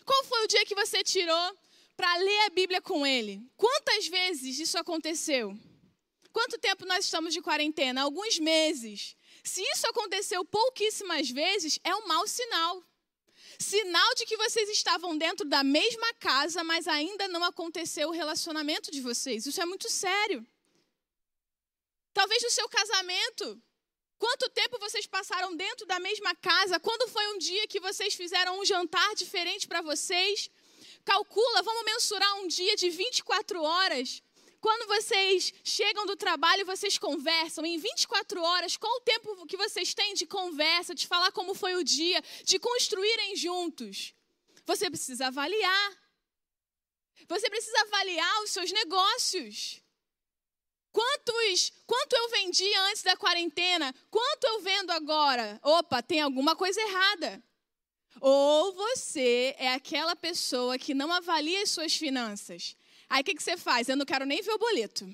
[0.05, 1.57] Qual foi o dia que você tirou
[1.95, 3.41] para ler a Bíblia com ele?
[3.55, 5.57] Quantas vezes isso aconteceu?
[6.31, 8.01] Quanto tempo nós estamos de quarentena?
[8.01, 9.15] Alguns meses.
[9.43, 12.83] Se isso aconteceu pouquíssimas vezes, é um mau sinal.
[13.59, 18.91] Sinal de que vocês estavam dentro da mesma casa, mas ainda não aconteceu o relacionamento
[18.91, 19.45] de vocês.
[19.45, 20.45] Isso é muito sério.
[22.13, 23.61] Talvez no seu casamento,
[24.17, 26.79] quanto tempo vocês passaram dentro da mesma casa?
[26.79, 30.49] Quando foi um dia que vocês fizeram um jantar diferente para vocês?
[31.03, 34.21] Calcula, vamos mensurar um dia de 24 horas.
[34.61, 39.93] Quando vocês chegam do trabalho, vocês conversam em 24 horas, qual o tempo que vocês
[39.93, 44.13] têm de conversa, de falar como foi o dia, de construírem juntos?
[44.65, 45.91] Você precisa avaliar.
[47.27, 49.82] Você precisa avaliar os seus negócios.
[50.93, 53.93] Quantos, quanto eu vendi antes da quarentena?
[54.11, 55.59] Quanto eu vendo agora?
[55.63, 57.43] Opa, tem alguma coisa errada.
[58.21, 62.77] Ou você é aquela pessoa que não avalia as suas finanças.
[63.09, 63.89] Aí o que, que você faz?
[63.89, 65.11] Eu não quero nem ver o boleto.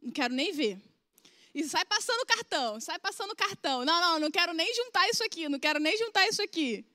[0.00, 0.80] Não quero nem ver.
[1.54, 3.84] E sai passando cartão, sai passando cartão.
[3.84, 6.86] Não, não, não quero nem juntar isso aqui, não quero nem juntar isso aqui.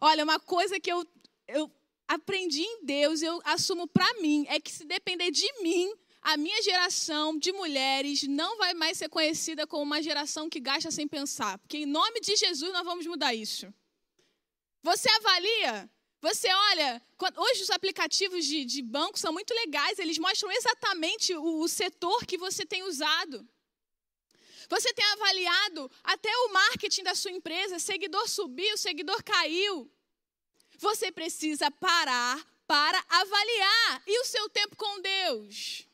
[0.00, 1.06] Olha, uma coisa que eu,
[1.46, 1.70] eu
[2.08, 5.92] aprendi em Deus, eu assumo para mim, é que se depender de mim,
[6.22, 10.90] a minha geração de mulheres não vai mais ser conhecida como uma geração que gasta
[10.90, 11.58] sem pensar.
[11.58, 13.72] Porque em nome de Jesus nós vamos mudar isso.
[14.82, 15.90] Você avalia
[16.20, 17.02] você olha,
[17.38, 22.26] hoje os aplicativos de, de banco são muito legais, eles mostram exatamente o, o setor
[22.26, 23.48] que você tem usado.
[24.68, 29.90] Você tem avaliado até o marketing da sua empresa, seguidor subiu, seguidor caiu.
[30.76, 34.02] Você precisa parar para avaliar.
[34.06, 35.88] E o seu tempo com Deus?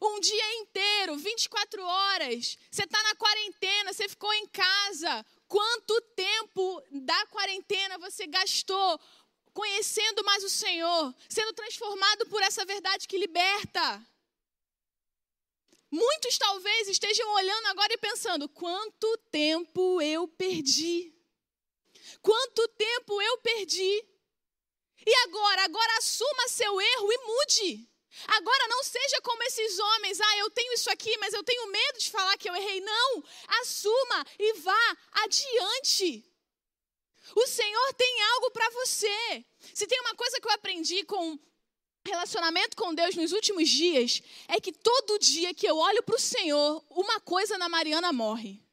[0.00, 2.58] Um dia inteiro, 24 horas.
[2.70, 5.24] Você está na quarentena, você ficou em casa.
[5.48, 9.00] Quanto tempo da quarentena você gastou
[9.54, 14.06] conhecendo mais o Senhor, sendo transformado por essa verdade que liberta?
[15.90, 21.14] Muitos talvez estejam olhando agora e pensando: quanto tempo eu perdi?
[22.20, 24.04] Quanto tempo eu perdi?
[25.06, 25.62] E agora?
[25.64, 27.95] Agora assuma seu erro e mude.
[28.26, 31.98] Agora não seja como esses homens, ah, eu tenho isso aqui, mas eu tenho medo
[31.98, 32.80] de falar que eu errei.
[32.80, 33.24] Não,
[33.60, 36.24] assuma e vá adiante.
[37.34, 39.44] O Senhor tem algo para você.
[39.74, 41.38] Se tem uma coisa que eu aprendi com
[42.06, 46.20] relacionamento com Deus nos últimos dias, é que todo dia que eu olho para o
[46.20, 48.65] Senhor, uma coisa na Mariana morre.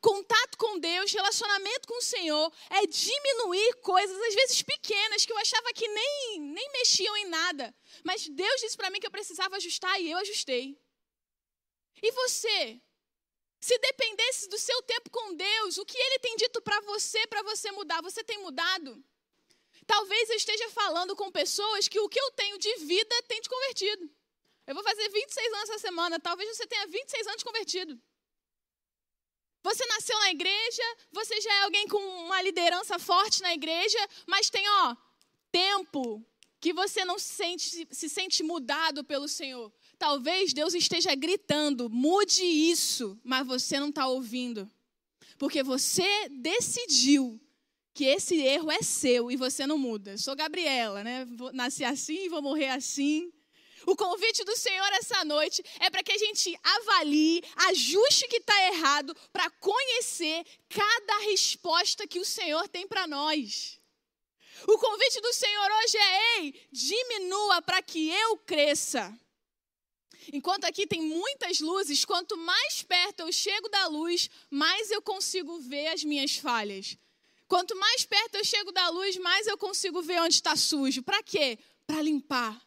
[0.00, 5.38] Contato com Deus, relacionamento com o Senhor, é diminuir coisas, às vezes pequenas, que eu
[5.38, 7.74] achava que nem, nem mexiam em nada.
[8.04, 10.78] Mas Deus disse para mim que eu precisava ajustar e eu ajustei.
[12.02, 12.80] E você?
[13.60, 17.42] Se dependesse do seu tempo com Deus, o que Ele tem dito para você, para
[17.42, 19.02] você mudar, você tem mudado?
[19.86, 23.48] Talvez eu esteja falando com pessoas que o que eu tenho de vida tem te
[23.48, 24.08] convertido.
[24.66, 28.00] Eu vou fazer 26 anos essa semana, talvez você tenha 26 anos convertido.
[29.68, 34.48] Você nasceu na igreja, você já é alguém com uma liderança forte na igreja, mas
[34.48, 34.96] tem, ó,
[35.52, 36.24] tempo
[36.58, 39.70] que você não se sente, se sente mudado pelo Senhor.
[39.98, 44.66] Talvez Deus esteja gritando, mude isso, mas você não está ouvindo.
[45.36, 47.38] Porque você decidiu
[47.92, 50.12] que esse erro é seu e você não muda.
[50.12, 51.26] Eu sou Gabriela, né?
[51.52, 53.30] nasci assim, vou morrer assim.
[53.86, 58.36] O convite do Senhor essa noite é para que a gente avalie, ajuste o que
[58.36, 63.78] está errado, para conhecer cada resposta que o Senhor tem para nós.
[64.66, 69.16] O convite do Senhor hoje é: ei, diminua para que eu cresça.
[70.32, 75.58] Enquanto aqui tem muitas luzes, quanto mais perto eu chego da luz, mais eu consigo
[75.60, 76.98] ver as minhas falhas.
[77.46, 81.02] Quanto mais perto eu chego da luz, mais eu consigo ver onde está sujo.
[81.02, 81.58] Para quê?
[81.86, 82.60] Para limpar.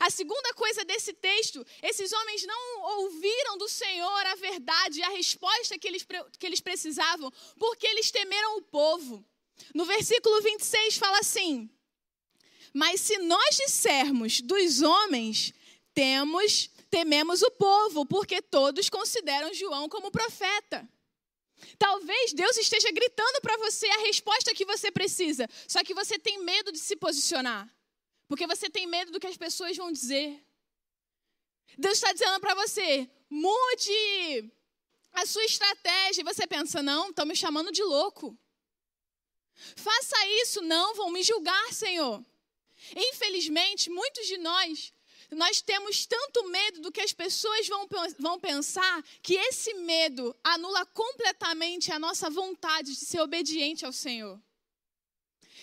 [0.00, 5.78] A segunda coisa desse texto, esses homens não ouviram do Senhor a verdade, a resposta
[5.78, 6.06] que eles,
[6.38, 9.24] que eles precisavam, porque eles temeram o povo.
[9.74, 11.70] No versículo 26 fala assim:
[12.72, 15.52] Mas se nós dissermos dos homens,
[15.92, 20.88] temos, tememos o povo, porque todos consideram João como profeta.
[21.78, 26.42] Talvez Deus esteja gritando para você a resposta que você precisa, só que você tem
[26.42, 27.72] medo de se posicionar.
[28.28, 30.42] Porque você tem medo do que as pessoas vão dizer.
[31.76, 34.52] Deus está dizendo para você: mude
[35.12, 36.22] a sua estratégia.
[36.22, 38.36] E você pensa: não, estão me chamando de louco.
[39.76, 42.24] Faça isso, não, vão me julgar, Senhor.
[42.96, 44.92] Infelizmente, muitos de nós,
[45.30, 50.84] nós temos tanto medo do que as pessoas vão, vão pensar, que esse medo anula
[50.86, 54.40] completamente a nossa vontade de ser obediente ao Senhor.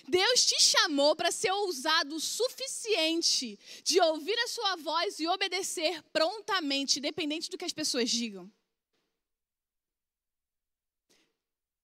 [0.07, 6.01] Deus te chamou para ser ousado o suficiente de ouvir a sua voz e obedecer
[6.11, 8.51] prontamente, independente do que as pessoas digam.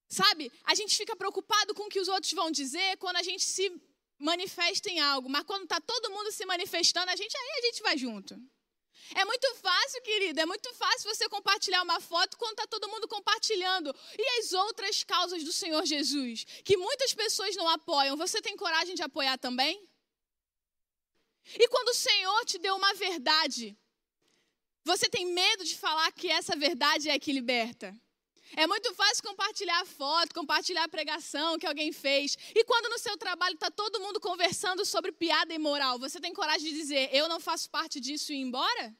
[0.09, 3.43] Sabe, a gente fica preocupado com o que os outros vão dizer quando a gente
[3.43, 3.69] se
[4.17, 7.83] manifesta em algo, mas quando está todo mundo se manifestando, a gente aí a gente
[7.83, 8.41] vai junto.
[9.15, 13.07] É muito fácil, querido, é muito fácil você compartilhar uma foto quando está todo mundo
[13.07, 13.95] compartilhando.
[14.17, 18.95] E as outras causas do Senhor Jesus, que muitas pessoas não apoiam, você tem coragem
[18.95, 19.87] de apoiar também?
[21.53, 23.77] E quando o Senhor te deu uma verdade,
[24.83, 27.95] você tem medo de falar que essa verdade é que liberta?
[28.55, 32.37] É muito fácil compartilhar foto, compartilhar pregação que alguém fez.
[32.55, 36.33] E quando no seu trabalho está todo mundo conversando sobre piada e moral, você tem
[36.33, 38.95] coragem de dizer, eu não faço parte disso e ir embora?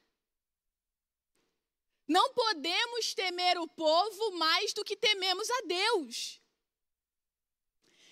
[2.07, 6.41] Não podemos temer o povo mais do que tememos a Deus.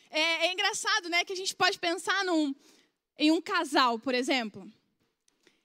[0.10, 2.54] É, é engraçado, né, que a gente pode pensar num,
[3.18, 4.70] em um casal, por exemplo.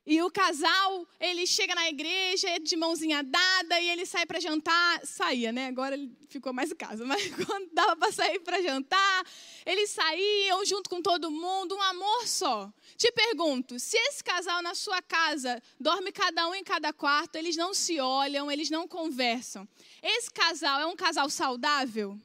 [0.07, 4.41] E o casal, ele chega na igreja é de mãozinha dada e ele sai para
[4.41, 5.05] jantar.
[5.05, 5.67] Saía, né?
[5.67, 9.27] Agora ele ficou mais em casa, mas quando dava para sair para jantar,
[9.67, 12.73] eles saíam junto com todo mundo, um amor só.
[12.97, 17.57] Te pergunto, se esse casal na sua casa dorme cada um em cada quarto, eles
[17.57, 19.69] não se olham, eles não conversam.
[20.03, 22.19] Esse casal é um casal saudável?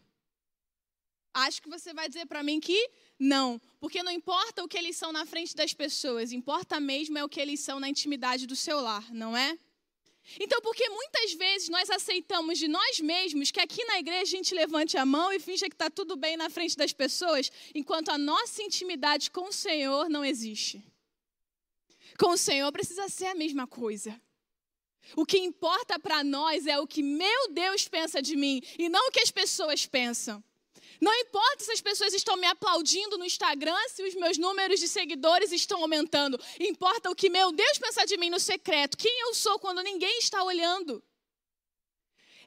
[1.34, 4.98] Acho que você vai dizer para mim que não, porque não importa o que eles
[4.98, 8.56] são na frente das pessoas, importa mesmo é o que eles são na intimidade do
[8.56, 9.58] seu lar, não é?
[10.40, 14.56] Então, porque muitas vezes nós aceitamos de nós mesmos que aqui na igreja a gente
[14.56, 18.18] levante a mão e finja que está tudo bem na frente das pessoas, enquanto a
[18.18, 20.84] nossa intimidade com o Senhor não existe.
[22.18, 24.20] Com o Senhor precisa ser a mesma coisa.
[25.16, 29.08] O que importa para nós é o que meu Deus pensa de mim e não
[29.08, 30.44] o que as pessoas pensam.
[31.02, 34.88] Não importa se as pessoas estão me aplaudindo no Instagram, se os meus números de
[34.88, 36.40] seguidores estão aumentando.
[36.60, 38.98] Importa o que meu Deus pensa de mim no secreto.
[38.98, 41.04] Quem eu sou quando ninguém está olhando.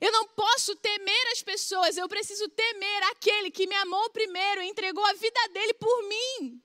[0.01, 4.69] Eu não posso temer as pessoas, eu preciso temer aquele que me amou primeiro e
[4.69, 6.63] entregou a vida dele por mim.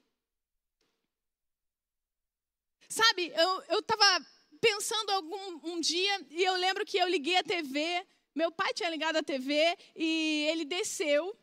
[2.87, 3.33] Sabe,
[3.69, 4.23] eu estava
[4.61, 8.05] pensando algum um dia e eu lembro que eu liguei a TV.
[8.35, 11.35] Meu pai tinha ligado a TV e ele desceu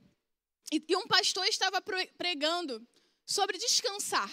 [0.70, 1.82] e, um pastor estava
[2.16, 2.86] pregando
[3.26, 4.30] sobre descansar.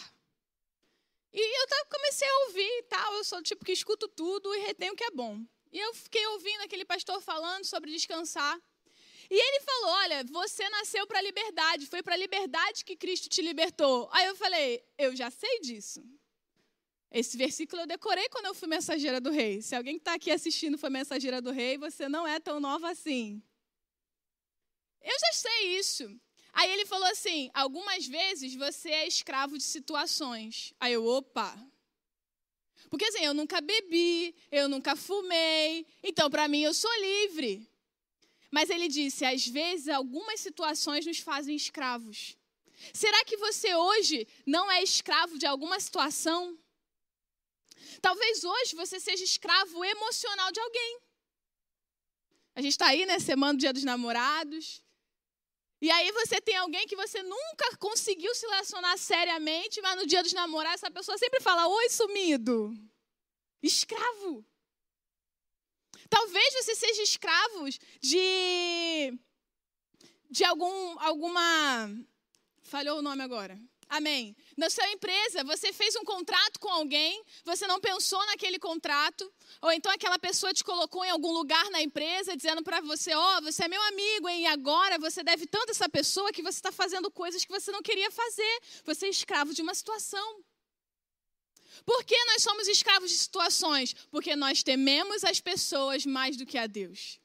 [1.33, 3.13] E eu comecei a ouvir e tal.
[3.15, 5.43] Eu sou tipo que escuto tudo e retenho o que é bom.
[5.71, 8.59] E eu fiquei ouvindo aquele pastor falando sobre descansar.
[9.29, 13.29] E ele falou: Olha, você nasceu para a liberdade, foi para a liberdade que Cristo
[13.29, 14.09] te libertou.
[14.11, 16.01] Aí eu falei: Eu já sei disso.
[17.11, 19.61] Esse versículo eu decorei quando eu fui mensageira do rei.
[19.61, 22.89] Se alguém que está aqui assistindo foi mensageira do rei, você não é tão nova
[22.89, 23.41] assim.
[25.01, 26.19] Eu já sei isso.
[26.57, 30.73] Aí ele falou assim: algumas vezes você é escravo de situações.
[30.79, 31.55] Aí eu, opa.
[32.89, 37.69] Porque assim, eu nunca bebi, eu nunca fumei, então para mim eu sou livre.
[38.49, 42.35] Mas ele disse: às vezes algumas situações nos fazem escravos.
[42.91, 46.57] Será que você hoje não é escravo de alguma situação?
[48.01, 50.99] Talvez hoje você seja escravo emocional de alguém.
[52.55, 54.86] A gente está aí, né, semana do Dia dos Namorados.
[55.79, 60.23] E aí você tem alguém que você nunca conseguiu se relacionar seriamente, mas no dia
[60.23, 62.73] dos namorados essa pessoa sempre fala: "Oi, sumido".
[63.61, 64.45] Escravo.
[66.09, 67.69] Talvez você seja escravo
[68.01, 69.19] de
[70.29, 71.89] de algum alguma
[72.63, 73.59] falhou o nome agora.
[73.89, 74.35] Amém.
[74.57, 79.31] Na sua empresa, você fez um contrato com alguém, você não pensou naquele contrato,
[79.61, 83.37] ou então aquela pessoa te colocou em algum lugar na empresa dizendo para você: Ó,
[83.37, 84.41] oh, você é meu amigo, hein?
[84.41, 87.71] e agora você deve tanto a essa pessoa que você está fazendo coisas que você
[87.71, 88.59] não queria fazer.
[88.83, 90.43] Você é escravo de uma situação.
[91.85, 93.93] Por que nós somos escravos de situações?
[94.11, 97.19] Porque nós tememos as pessoas mais do que a Deus.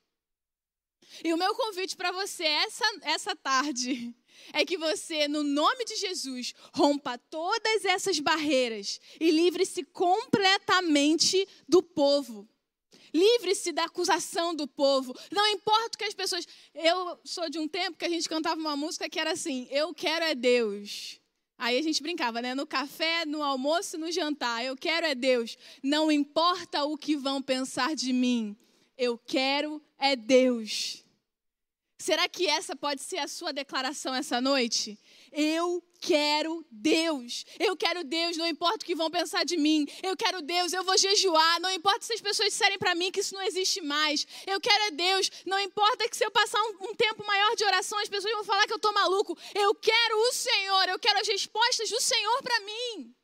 [1.24, 4.14] E o meu convite para você essa, essa tarde
[4.52, 11.82] é que você, no nome de Jesus, rompa todas essas barreiras e livre-se completamente do
[11.82, 12.48] povo.
[13.14, 15.14] Livre-se da acusação do povo.
[15.30, 16.46] Não importa o que as pessoas.
[16.74, 19.92] Eu sou de um tempo que a gente cantava uma música que era assim: Eu
[19.92, 21.20] quero é Deus.
[21.58, 22.54] Aí a gente brincava, né?
[22.54, 24.64] No café, no almoço, no jantar.
[24.64, 25.56] Eu quero é Deus.
[25.82, 28.56] Não importa o que vão pensar de mim.
[28.96, 31.01] Eu quero é Deus.
[32.02, 34.98] Será que essa pode ser a sua declaração essa noite?
[35.30, 37.44] Eu quero Deus.
[37.60, 39.86] Eu quero Deus, não importa o que vão pensar de mim.
[40.02, 41.60] Eu quero Deus, eu vou jejuar.
[41.60, 44.26] Não importa se as pessoas disserem para mim que isso não existe mais.
[44.44, 45.30] Eu quero é Deus.
[45.46, 48.42] Não importa que se eu passar um, um tempo maior de oração, as pessoas vão
[48.42, 49.38] falar que eu estou maluco.
[49.54, 50.88] Eu quero o Senhor.
[50.88, 53.14] Eu quero as respostas do Senhor para mim.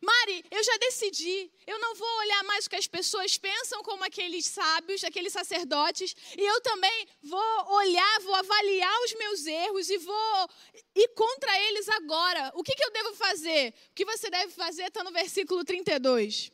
[0.00, 1.50] Mari, eu já decidi.
[1.66, 6.16] Eu não vou olhar mais o que as pessoas pensam como aqueles sábios, aqueles sacerdotes.
[6.36, 10.50] E eu também vou olhar, vou avaliar os meus erros e vou
[10.94, 12.50] ir contra eles agora.
[12.54, 13.74] O que, que eu devo fazer?
[13.90, 16.50] O que você deve fazer está no versículo 32.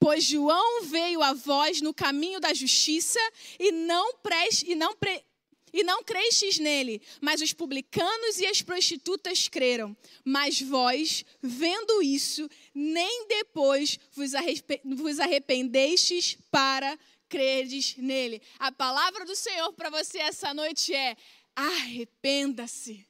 [0.00, 3.20] Pois João veio a vós no caminho da justiça
[3.58, 5.24] e não preste, e não pre,
[5.72, 9.96] e não crestes nele, mas os publicanos e as prostitutas creram.
[10.24, 16.98] Mas vós, vendo isso, nem depois vos arrependestes para
[17.28, 18.40] creres nele.
[18.58, 21.16] A palavra do Senhor para você essa noite é:
[21.54, 23.06] arrependa-se.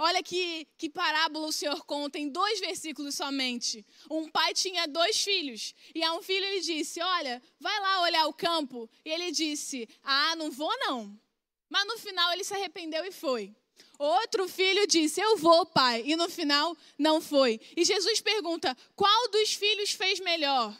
[0.00, 3.84] Olha que, que parábola o Senhor conta em dois versículos somente.
[4.08, 5.74] Um pai tinha dois filhos.
[5.92, 8.88] E a um filho ele disse: Olha, vai lá olhar o campo.
[9.04, 11.18] E ele disse: Ah, não vou não.
[11.68, 13.54] Mas no final ele se arrependeu e foi.
[13.98, 16.02] Outro filho disse: Eu vou, pai.
[16.06, 17.60] E no final não foi.
[17.76, 20.76] E Jesus pergunta: Qual dos filhos fez melhor?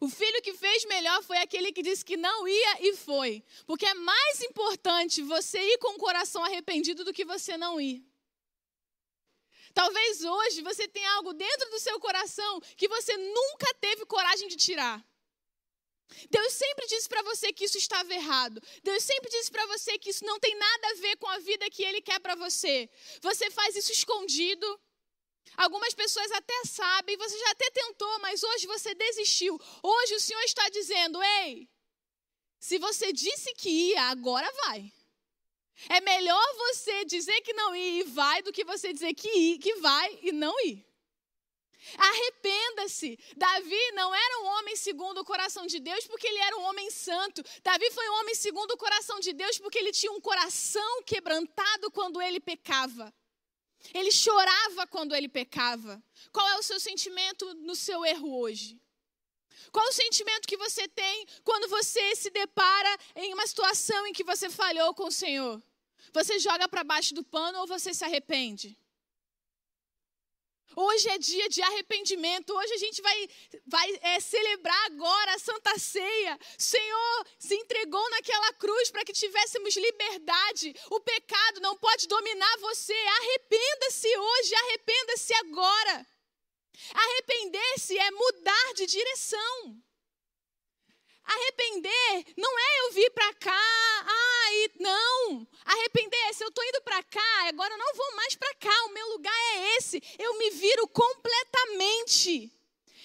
[0.00, 3.44] O filho que fez melhor foi aquele que disse que não ia e foi.
[3.66, 8.02] Porque é mais importante você ir com o coração arrependido do que você não ir.
[9.74, 14.56] Talvez hoje você tenha algo dentro do seu coração que você nunca teve coragem de
[14.56, 15.04] tirar.
[16.28, 18.60] Deus sempre disse para você que isso estava errado.
[18.82, 21.70] Deus sempre disse para você que isso não tem nada a ver com a vida
[21.70, 22.88] que Ele quer para você.
[23.22, 24.80] Você faz isso escondido.
[25.56, 29.58] Algumas pessoas até sabem, você já até tentou, mas hoje você desistiu.
[29.82, 31.68] Hoje o Senhor está dizendo: ei,
[32.58, 34.92] se você disse que ia, agora vai.
[35.88, 39.58] É melhor você dizer que não ia e vai do que você dizer que, ia,
[39.58, 40.89] que vai e não ir.
[41.96, 43.18] Arrependa-se.
[43.36, 46.90] Davi não era um homem segundo o coração de Deus porque ele era um homem
[46.90, 47.42] santo.
[47.62, 51.90] Davi foi um homem segundo o coração de Deus porque ele tinha um coração quebrantado
[51.90, 53.12] quando ele pecava.
[53.94, 56.02] Ele chorava quando ele pecava.
[56.32, 58.78] Qual é o seu sentimento no seu erro hoje?
[59.72, 64.24] Qual o sentimento que você tem quando você se depara em uma situação em que
[64.24, 65.62] você falhou com o Senhor?
[66.12, 68.76] Você joga para baixo do pano ou você se arrepende?
[70.76, 72.54] Hoje é dia de arrependimento.
[72.54, 73.28] Hoje a gente vai,
[73.66, 76.38] vai é, celebrar agora a Santa Ceia.
[76.58, 80.74] O Senhor se entregou naquela cruz para que tivéssemos liberdade.
[80.90, 82.94] O pecado não pode dominar você.
[82.94, 86.06] Arrependa-se hoje, arrependa-se agora.
[86.94, 89.82] Arrepender-se é mudar de direção.
[91.24, 93.80] Arrepender não é eu vir para cá,
[94.52, 95.46] e não.
[95.64, 98.84] Arrepender é se eu estou indo para cá, agora eu não vou mais para cá,
[98.86, 100.02] o meu lugar é esse.
[100.18, 102.52] Eu me viro completamente.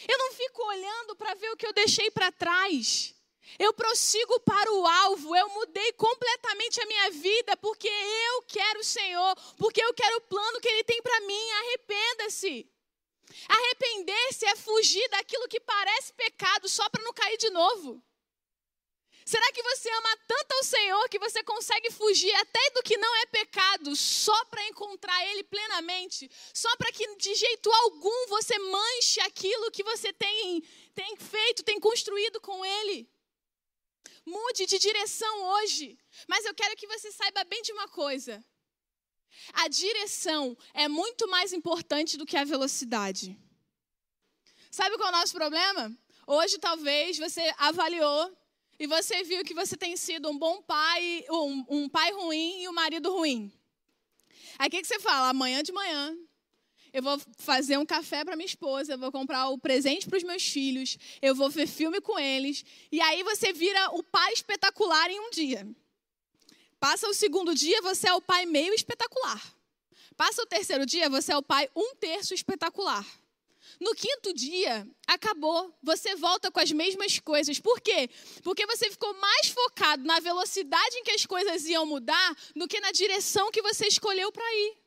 [0.08, 3.14] Eu não fico olhando para ver o que eu deixei para trás.
[3.60, 8.84] Eu prossigo para o alvo, eu mudei completamente a minha vida porque eu quero o
[8.84, 11.52] Senhor, porque eu quero o plano que Ele tem para mim.
[11.52, 12.68] Arrependa-se.
[13.48, 18.02] Arrepender-se é fugir daquilo que parece pecado só para não cair de novo.
[19.26, 23.16] Será que você ama tanto ao Senhor que você consegue fugir até do que não
[23.16, 26.30] é pecado só para encontrar Ele plenamente?
[26.54, 30.62] Só para que de jeito algum você manche aquilo que você tem,
[30.94, 33.10] tem feito, tem construído com Ele?
[34.24, 35.98] Mude de direção hoje.
[36.28, 38.46] Mas eu quero que você saiba bem de uma coisa.
[39.54, 43.38] A direção é muito mais importante do que a velocidade.
[44.72, 45.96] Sabe qual é o nosso problema?
[46.28, 48.36] Hoje, talvez, você avaliou
[48.80, 52.68] e você viu que você tem sido um bom pai, um, um pai ruim e
[52.68, 53.52] um marido ruim.
[54.58, 55.30] Aí o que, que você fala?
[55.30, 56.16] Amanhã de manhã,
[56.92, 60.24] eu vou fazer um café para minha esposa, eu vou comprar o presente para os
[60.24, 62.64] meus filhos, eu vou ver filme com eles.
[62.92, 65.68] E aí você vira o pai espetacular em um dia.
[66.86, 69.42] Passa o segundo dia, você é o pai meio espetacular.
[70.16, 73.04] Passa o terceiro dia, você é o pai um terço espetacular.
[73.80, 75.76] No quinto dia, acabou.
[75.82, 77.60] Você volta com as mesmas coisas.
[77.60, 78.08] Por quê?
[78.44, 82.80] Porque você ficou mais focado na velocidade em que as coisas iam mudar do que
[82.80, 84.78] na direção que você escolheu para ir.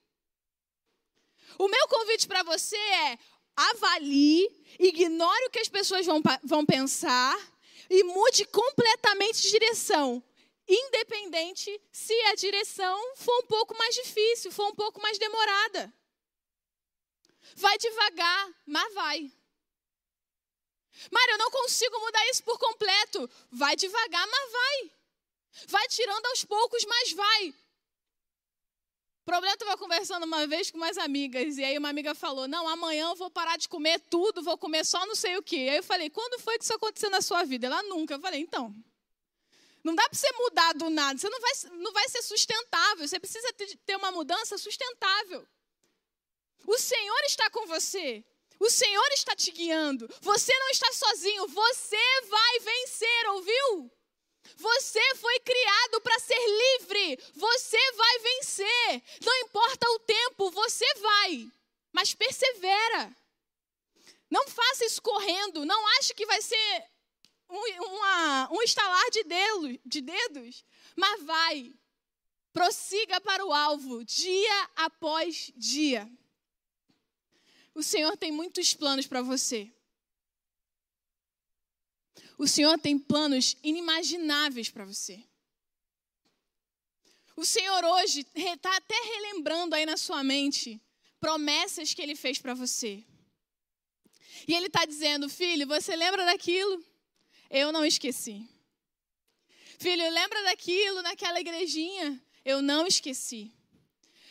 [1.58, 3.18] O meu convite para você é
[3.56, 7.36] avalie, ignore o que as pessoas vão, vão pensar
[7.90, 10.22] e mude completamente de direção.
[10.68, 15.92] Independente se a direção for um pouco mais difícil, for um pouco mais demorada.
[17.56, 19.32] Vai devagar, mas vai.
[21.10, 23.30] Mário, eu não consigo mudar isso por completo.
[23.50, 24.90] Vai devagar, mas vai.
[25.68, 27.48] Vai tirando aos poucos, mas vai.
[29.22, 32.46] O problema, eu estava conversando uma vez com umas amigas, e aí uma amiga falou:
[32.46, 35.68] Não, amanhã eu vou parar de comer tudo, vou comer só não sei o quê.
[35.70, 37.66] Aí eu falei: Quando foi que isso aconteceu na sua vida?
[37.66, 38.14] Ela nunca.
[38.14, 38.74] Eu falei: Então.
[39.88, 43.18] Não dá para você mudar do nada, você não vai, não vai ser sustentável, você
[43.18, 43.50] precisa
[43.86, 45.48] ter uma mudança sustentável.
[46.66, 48.22] O Senhor está com você.
[48.60, 50.06] O Senhor está te guiando.
[50.20, 51.48] Você não está sozinho.
[51.48, 53.90] Você vai vencer, ouviu?
[54.56, 57.18] Você foi criado para ser livre.
[57.34, 59.02] Você vai vencer.
[59.22, 61.50] Não importa o tempo, você vai.
[61.92, 63.16] Mas persevera.
[64.28, 65.64] Não faça isso correndo.
[65.64, 66.84] Não ache que vai ser
[67.48, 70.64] um, uma, um estalar de, dedo, de dedos.
[70.94, 71.74] Mas vai.
[72.52, 76.10] Prossiga para o alvo, dia após dia.
[77.74, 79.70] O Senhor tem muitos planos para você.
[82.36, 85.22] O Senhor tem planos inimagináveis para você.
[87.36, 90.80] O Senhor hoje está até relembrando aí na sua mente
[91.20, 93.04] promessas que Ele fez para você.
[94.46, 96.84] E Ele está dizendo, filho, você lembra daquilo?
[97.50, 98.48] Eu não esqueci.
[99.78, 102.20] Filho, lembra daquilo naquela igrejinha?
[102.44, 103.52] Eu não esqueci.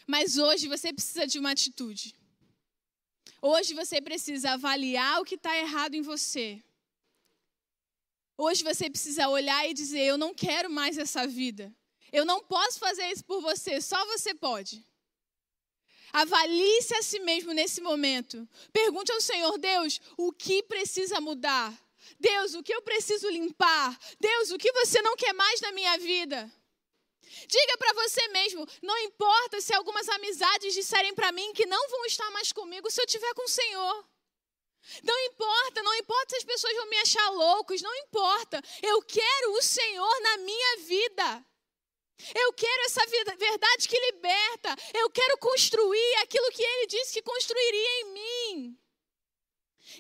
[0.06, 2.16] Mas hoje você precisa de uma atitude.
[3.42, 6.64] Hoje você precisa avaliar o que está errado em você
[8.38, 11.74] Hoje você precisa olhar e dizer: Eu não quero mais essa vida.
[12.12, 14.86] Eu não posso fazer isso por você, só você pode.
[16.14, 18.48] Avalie-se a si mesmo nesse momento.
[18.72, 21.74] Pergunte ao Senhor: Deus, o que precisa mudar?
[22.20, 23.98] Deus, o que eu preciso limpar?
[24.20, 26.52] Deus, o que você não quer mais na minha vida?
[27.48, 32.06] Diga para você mesmo: não importa se algumas amizades disserem para mim que não vão
[32.06, 34.06] estar mais comigo se eu estiver com o Senhor.
[35.04, 38.62] Não importa, não importa se as pessoas vão me achar loucos, não importa.
[38.82, 41.46] Eu quero o Senhor na minha vida.
[42.34, 43.06] Eu quero essa
[43.36, 44.76] verdade que liberta.
[44.94, 48.80] Eu quero construir aquilo que Ele disse que construiria em mim.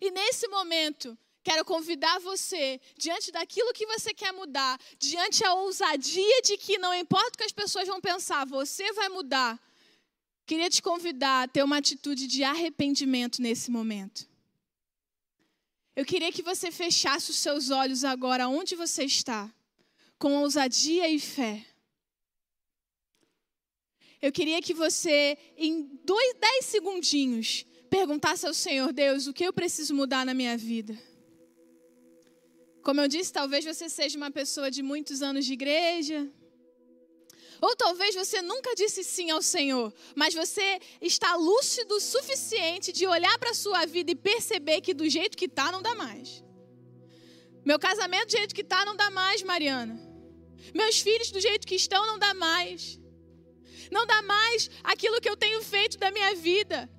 [0.02, 1.18] E nesse momento,
[1.48, 6.94] quero convidar você, diante daquilo que você quer mudar, diante a ousadia de que não
[6.94, 9.58] importa o que as pessoas vão pensar, você vai mudar.
[10.46, 14.28] Queria te convidar a ter uma atitude de arrependimento nesse momento.
[15.96, 19.50] Eu queria que você fechasse os seus olhos agora onde você está,
[20.20, 21.66] com ousadia e fé.
[24.22, 29.54] Eu queria que você, em dois, dez segundinhos, perguntasse ao Senhor, Deus, o que eu
[29.54, 31.07] preciso mudar na minha vida?
[32.88, 36.20] Como eu disse, talvez você seja uma pessoa de muitos anos de igreja,
[37.62, 43.06] ou talvez você nunca disse sim ao Senhor, mas você está lúcido o suficiente de
[43.06, 46.42] olhar para a sua vida e perceber que do jeito que está não dá mais.
[47.66, 50.00] Meu casamento do jeito que está não dá mais, Mariana.
[50.74, 52.98] Meus filhos do jeito que estão não dá mais.
[53.92, 56.90] Não dá mais aquilo que eu tenho feito da minha vida.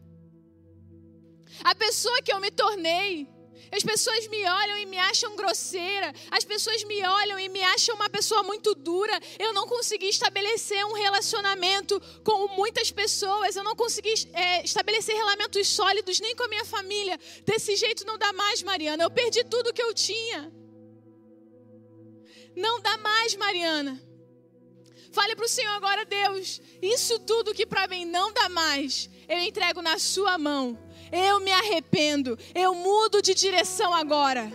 [1.65, 3.38] A pessoa que eu me tornei
[3.71, 6.13] as pessoas me olham e me acham grosseira.
[6.31, 9.19] As pessoas me olham e me acham uma pessoa muito dura.
[9.39, 13.57] Eu não consegui estabelecer um relacionamento com muitas pessoas.
[13.57, 17.19] Eu não consegui é, estabelecer relacionamentos sólidos nem com a minha família.
[17.45, 19.05] Desse jeito não dá mais, Mariana.
[19.05, 20.53] Eu perdi tudo que eu tinha.
[22.57, 24.03] Não dá mais, Mariana.
[25.13, 26.61] Fale para o Senhor agora, Deus.
[26.83, 30.79] Isso tudo que para mim não dá mais, eu entrego na Sua mão.
[31.13, 32.39] Eu me arrependo.
[32.55, 34.51] Eu mudo de direção agora.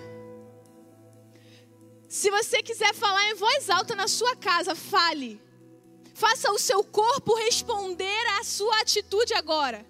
[2.08, 5.42] Se você quiser falar em voz alta na sua casa, fale.
[6.14, 9.84] Faça o seu corpo responder à sua atitude agora.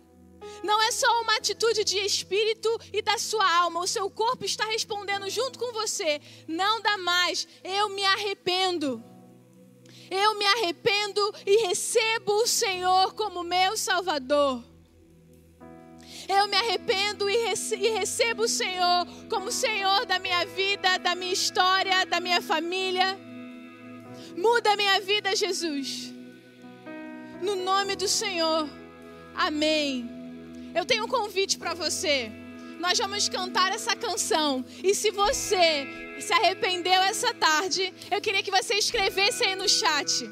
[0.64, 3.82] Não é só uma atitude de espírito e da sua alma.
[3.82, 6.22] O seu corpo está respondendo junto com você.
[6.48, 7.46] Não dá mais.
[7.64, 9.04] Eu me arrependo.
[10.10, 14.64] Eu me arrependo e recebo o Senhor como meu Salvador.
[16.28, 17.38] Eu me arrependo e,
[18.00, 23.20] recebo o Senhor como Senhor da minha vida, da minha história, da minha família.
[24.38, 26.14] Muda a minha vida, Jesus.
[27.42, 28.70] No nome do Senhor.
[29.36, 30.10] Amém.
[30.74, 32.32] Eu tenho um convite para você.
[32.80, 34.66] Nós vamos cantar essa canção.
[34.84, 35.88] E se você
[36.20, 40.30] se arrependeu essa tarde, eu queria que você escrevesse aí no chat.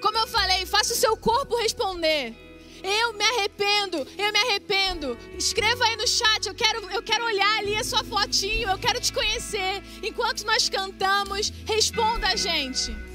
[0.00, 2.49] Como eu falei, faça o seu corpo responder.
[2.82, 5.18] Eu me arrependo, eu me arrependo.
[5.36, 9.00] Escreva aí no chat, eu quero, eu quero olhar ali a sua fotinho, eu quero
[9.00, 9.82] te conhecer.
[10.02, 13.09] Enquanto nós cantamos, responda a gente.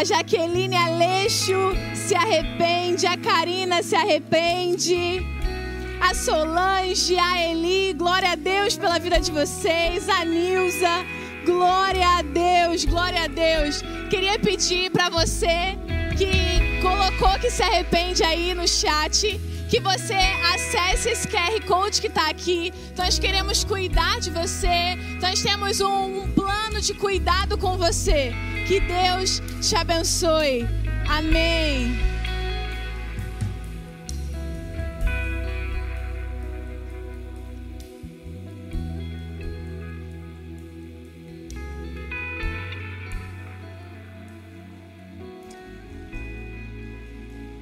[0.00, 5.20] A Jaqueline Aleixo se arrepende, a Karina se arrepende,
[6.00, 11.04] a Solange, a Eli, glória a Deus pela vida de vocês, a Nilza,
[11.44, 13.82] glória a Deus, glória a Deus.
[14.08, 15.76] Queria pedir para você
[16.16, 19.38] que colocou que se arrepende aí no chat,
[19.68, 20.16] que você
[20.54, 22.72] acesse esse QR Code que está aqui.
[22.96, 24.96] Nós queremos cuidar de você.
[25.20, 28.32] Nós temos um, plano de cuidado com você.
[28.70, 30.64] Que Deus te abençoe.
[31.08, 31.98] Amém.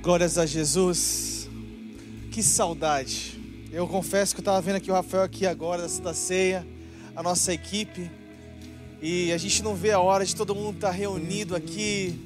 [0.02, 1.48] Glórias a Jesus.
[2.30, 3.40] Que saudade.
[3.72, 6.66] Eu confesso que eu estava vendo aqui o Rafael aqui agora da Santa Ceia,
[7.16, 8.17] a nossa equipe.
[9.00, 12.18] E a gente não vê a hora de todo mundo estar reunido aqui,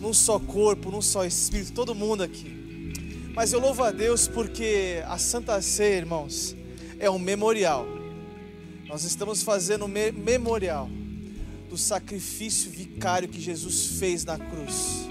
[0.00, 3.32] num só corpo, num só espírito, todo mundo aqui.
[3.34, 6.56] Mas eu louvo a Deus porque a Santa Ceia, irmãos,
[6.98, 7.86] é um memorial.
[8.86, 10.90] Nós estamos fazendo um me memorial
[11.68, 15.08] do sacrifício vicário que Jesus fez na cruz.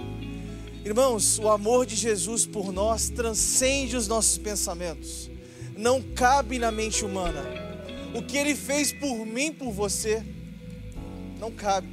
[0.84, 5.30] Irmãos, o amor de Jesus por nós transcende os nossos pensamentos,
[5.78, 7.44] não cabe na mente humana.
[8.14, 10.24] O que ele fez por mim, por você,
[11.38, 11.88] não cabe.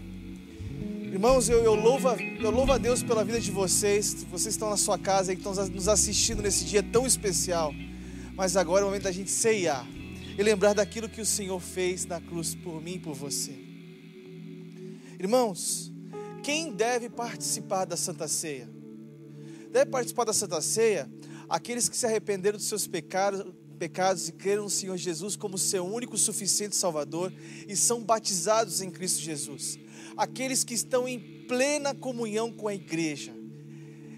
[1.12, 4.24] Irmãos, eu, eu, louvo, eu louvo a Deus pela vida de vocês.
[4.24, 7.72] Vocês estão na sua casa e estão nos assistindo nesse dia tão especial.
[8.34, 9.86] Mas agora é o momento da gente ceiar
[10.36, 13.52] e lembrar daquilo que o Senhor fez na cruz por mim e por você.
[15.20, 15.92] Irmãos,
[16.42, 18.68] quem deve participar da Santa Ceia?
[19.70, 21.08] Deve participar da Santa Ceia
[21.48, 23.44] aqueles que se arrependeram dos seus pecados,
[23.84, 27.30] pecados e creram no Senhor Jesus como seu único suficiente Salvador
[27.68, 29.78] e são batizados em Cristo Jesus.
[30.16, 33.34] Aqueles que estão em plena comunhão com a igreja.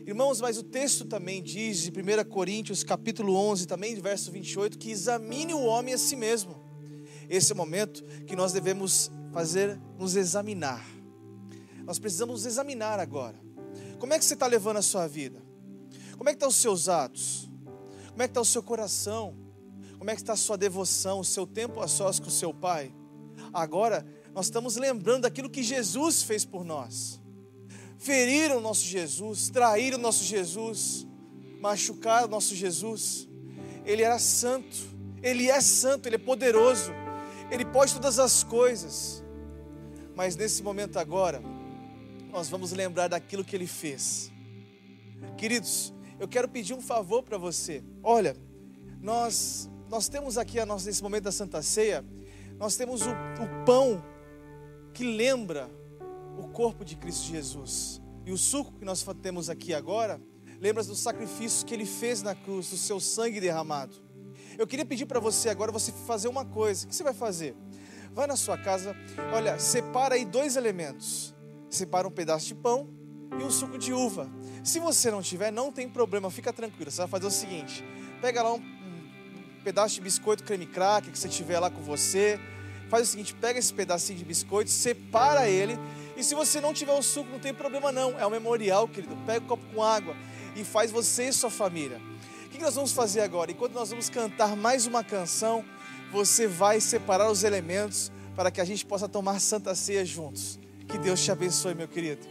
[0.07, 4.93] Irmãos, mas o texto também diz, de 1 Coríntios, capítulo 11, também verso 28, que
[4.93, 6.63] examine o homem a si mesmo.
[7.29, 10.87] Esse é o momento que nós devemos fazer, nos examinar.
[11.85, 13.41] Nós precisamos nos examinar agora.
[13.99, 15.43] Como é que você está levando a sua vida?
[16.17, 17.51] Como é que estão os seus atos?
[18.11, 19.46] Como é que está o seu coração?
[20.07, 22.55] Como é que está a sua devoção, o seu tempo a sós com o seu
[22.55, 22.95] Pai?
[23.53, 27.21] Agora, nós estamos lembrando daquilo que Jesus fez por nós.
[27.99, 31.05] Feriram o nosso Jesus, traíram o nosso Jesus,
[31.61, 33.29] machucaram o nosso Jesus.
[33.85, 34.77] Ele era santo,
[35.25, 36.93] ele é santo, ele é poderoso,
[37.51, 39.25] ele pode todas as coisas.
[40.15, 41.43] Mas nesse momento agora,
[42.31, 44.31] nós vamos lembrar daquilo que ele fez.
[45.37, 47.83] Queridos, eu quero pedir um favor para você.
[48.05, 48.37] Olha,
[49.03, 52.05] nós nós temos aqui a nossa, nesse momento da Santa Ceia,
[52.59, 54.03] nós temos o, o pão
[54.93, 55.71] que lembra
[56.39, 58.01] o corpo de Cristo Jesus.
[58.25, 60.21] E o suco que nós temos aqui agora
[60.61, 63.95] lembra do sacrifício que ele fez na cruz, do seu sangue derramado.
[64.59, 66.87] Eu queria pedir para você agora você fazer uma coisa.
[66.87, 67.55] O que você vai fazer?
[68.13, 68.97] Vai na sua casa,
[69.35, 71.35] olha, separa aí dois elementos.
[71.69, 72.89] Separa um pedaço de pão
[73.39, 74.31] e um suco de uva.
[74.65, 76.91] Se você não tiver, não tem problema, fica tranquilo.
[76.91, 77.85] Você vai fazer o seguinte:
[78.23, 78.61] pega lá um,
[79.67, 82.39] pedaço de biscoito creme cracker que você tiver lá com você.
[82.89, 85.77] Faz o seguinte: pega esse pedacinho de biscoito, separa ele.
[86.17, 88.17] E se você não tiver o suco, não tem problema não.
[88.17, 89.17] É um memorial, querido.
[89.27, 90.15] Pega um copo com água
[90.55, 92.01] e faz você e sua família.
[92.45, 93.51] O que nós vamos fazer agora?
[93.51, 95.65] Enquanto nós vamos cantar mais uma canção,
[96.13, 100.61] você vai separar os elementos para que a gente possa tomar santa ceia juntos.
[100.87, 102.25] Que Deus te abençoe, meu querido.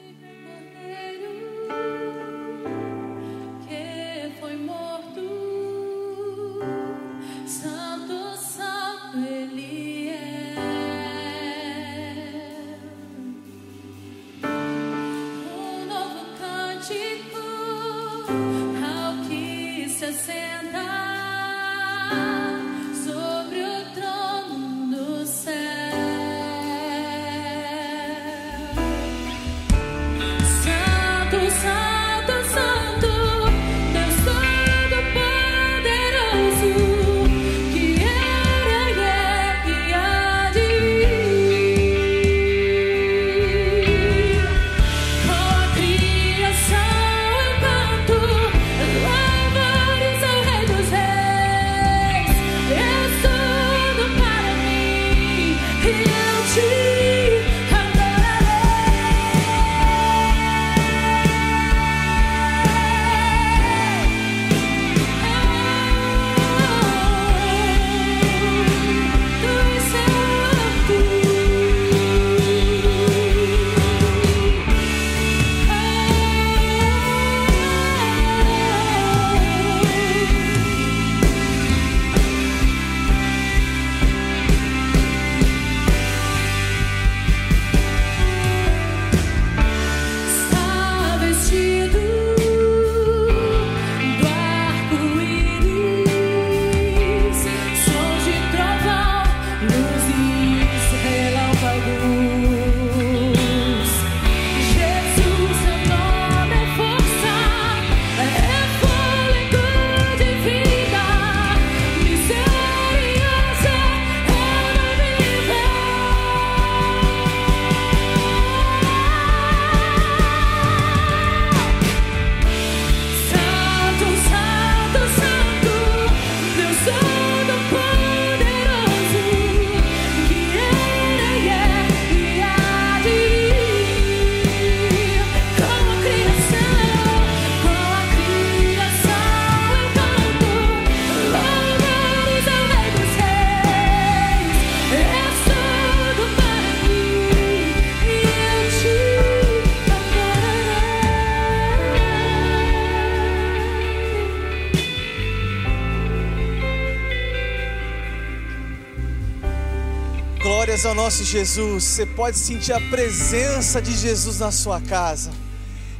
[161.05, 161.83] Nosso Jesus.
[161.83, 165.29] Você pode sentir a presença de Jesus na sua casa.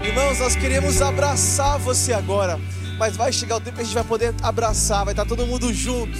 [0.01, 2.59] Irmãos, nós queremos abraçar você agora.
[2.97, 5.71] Mas vai chegar o tempo que a gente vai poder abraçar, vai estar todo mundo
[5.71, 6.17] junto.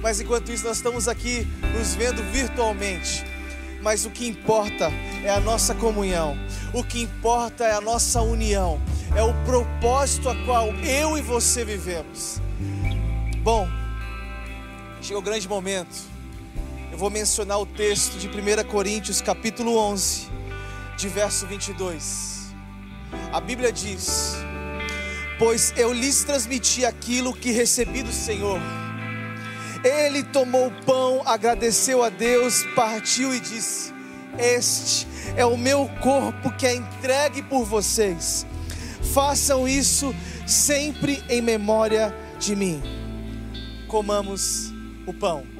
[0.00, 1.46] Mas enquanto isso, nós estamos aqui
[1.76, 3.26] nos vendo virtualmente.
[3.82, 4.90] Mas o que importa
[5.22, 6.34] é a nossa comunhão.
[6.72, 8.80] O que importa é a nossa união.
[9.14, 12.40] É o propósito a qual eu e você vivemos.
[13.42, 13.68] Bom,
[15.02, 16.13] chegou o grande momento
[17.04, 20.26] vou mencionar o texto de 1 Coríntios, capítulo 11,
[20.96, 22.54] de verso 22.
[23.30, 24.36] A Bíblia diz:
[25.38, 28.58] Pois eu lhes transmiti aquilo que recebi do Senhor.
[29.84, 33.92] Ele tomou o pão, agradeceu a Deus, partiu e disse:
[34.38, 35.06] Este
[35.36, 38.46] é o meu corpo que é entregue por vocês.
[39.12, 40.14] Façam isso
[40.46, 42.82] sempre em memória de mim.
[43.88, 44.72] Comamos
[45.06, 45.53] o pão.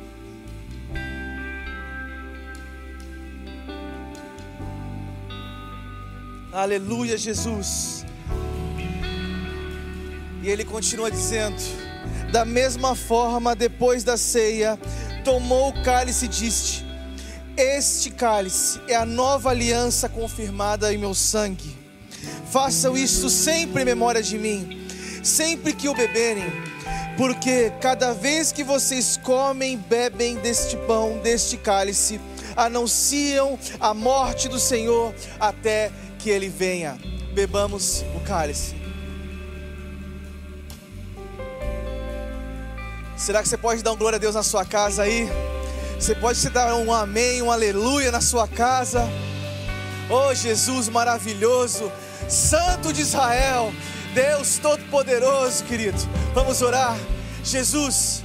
[6.55, 8.06] Aleluia, Jesus.
[10.40, 11.60] E ele continua dizendo:
[12.31, 14.78] Da mesma forma, depois da ceia,
[15.24, 16.85] tomou o cálice e disse:
[17.56, 21.76] Este cálice é a nova aliança confirmada em meu sangue.
[22.52, 24.86] Façam isso sempre em memória de mim,
[25.24, 26.52] sempre que o beberem,
[27.16, 32.20] porque cada vez que vocês comem, bebem deste pão, deste cálice,
[32.55, 35.90] anunciam a morte do Senhor até
[36.24, 36.98] que ele venha.
[37.34, 38.74] Bebamos o cálice.
[43.14, 45.28] Será que você pode dar um glória a Deus na sua casa aí?
[46.01, 49.06] Você pode dar um amém, um aleluia na sua casa?
[50.09, 51.92] Oh Jesus maravilhoso,
[52.26, 53.70] Santo de Israel,
[54.14, 55.98] Deus Todo-Poderoso, querido.
[56.32, 56.96] Vamos orar.
[57.42, 58.24] Jesus,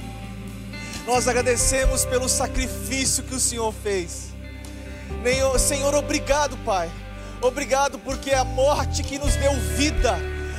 [1.06, 4.30] nós agradecemos pelo sacrifício que o Senhor fez.
[5.58, 6.90] Senhor, obrigado, Pai
[7.42, 10.18] Obrigado porque é a morte que nos deu vida,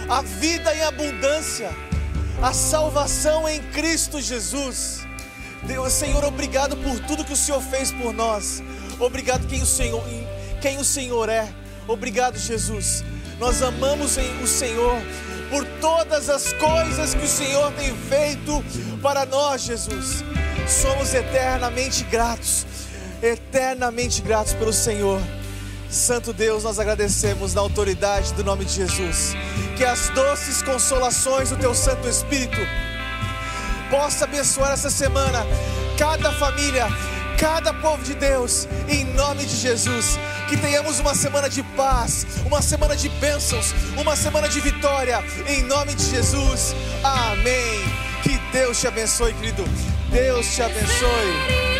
[0.10, 1.70] a vida em abundância,
[2.42, 5.06] a salvação em Cristo Jesus.
[5.64, 8.64] Deus, Senhor, obrigado por tudo que o Senhor fez por nós.
[9.00, 10.04] Obrigado quem o Senhor,
[10.60, 11.48] quem o Senhor é.
[11.88, 13.04] Obrigado, Jesus.
[13.40, 14.96] Nós amamos o Senhor
[15.52, 18.64] por todas as coisas que o Senhor tem feito
[19.04, 20.24] para nós, Jesus.
[20.68, 22.66] Somos eternamente gratos,
[23.22, 25.22] eternamente gratos pelo Senhor.
[25.92, 29.36] Santo Deus, nós agradecemos na autoridade do nome de Jesus.
[29.76, 32.60] Que as doces consolações do Teu Santo Espírito
[33.90, 35.46] possa abençoar essa semana
[35.98, 36.88] cada família,
[37.38, 40.18] cada povo de Deus, em nome de Jesus.
[40.48, 45.62] Que tenhamos uma semana de paz, uma semana de bênçãos, uma semana de vitória, em
[45.64, 46.74] nome de Jesus.
[47.04, 47.84] Amém.
[48.24, 49.66] Que Deus te abençoe, querido.
[50.10, 51.71] Deus te abençoe.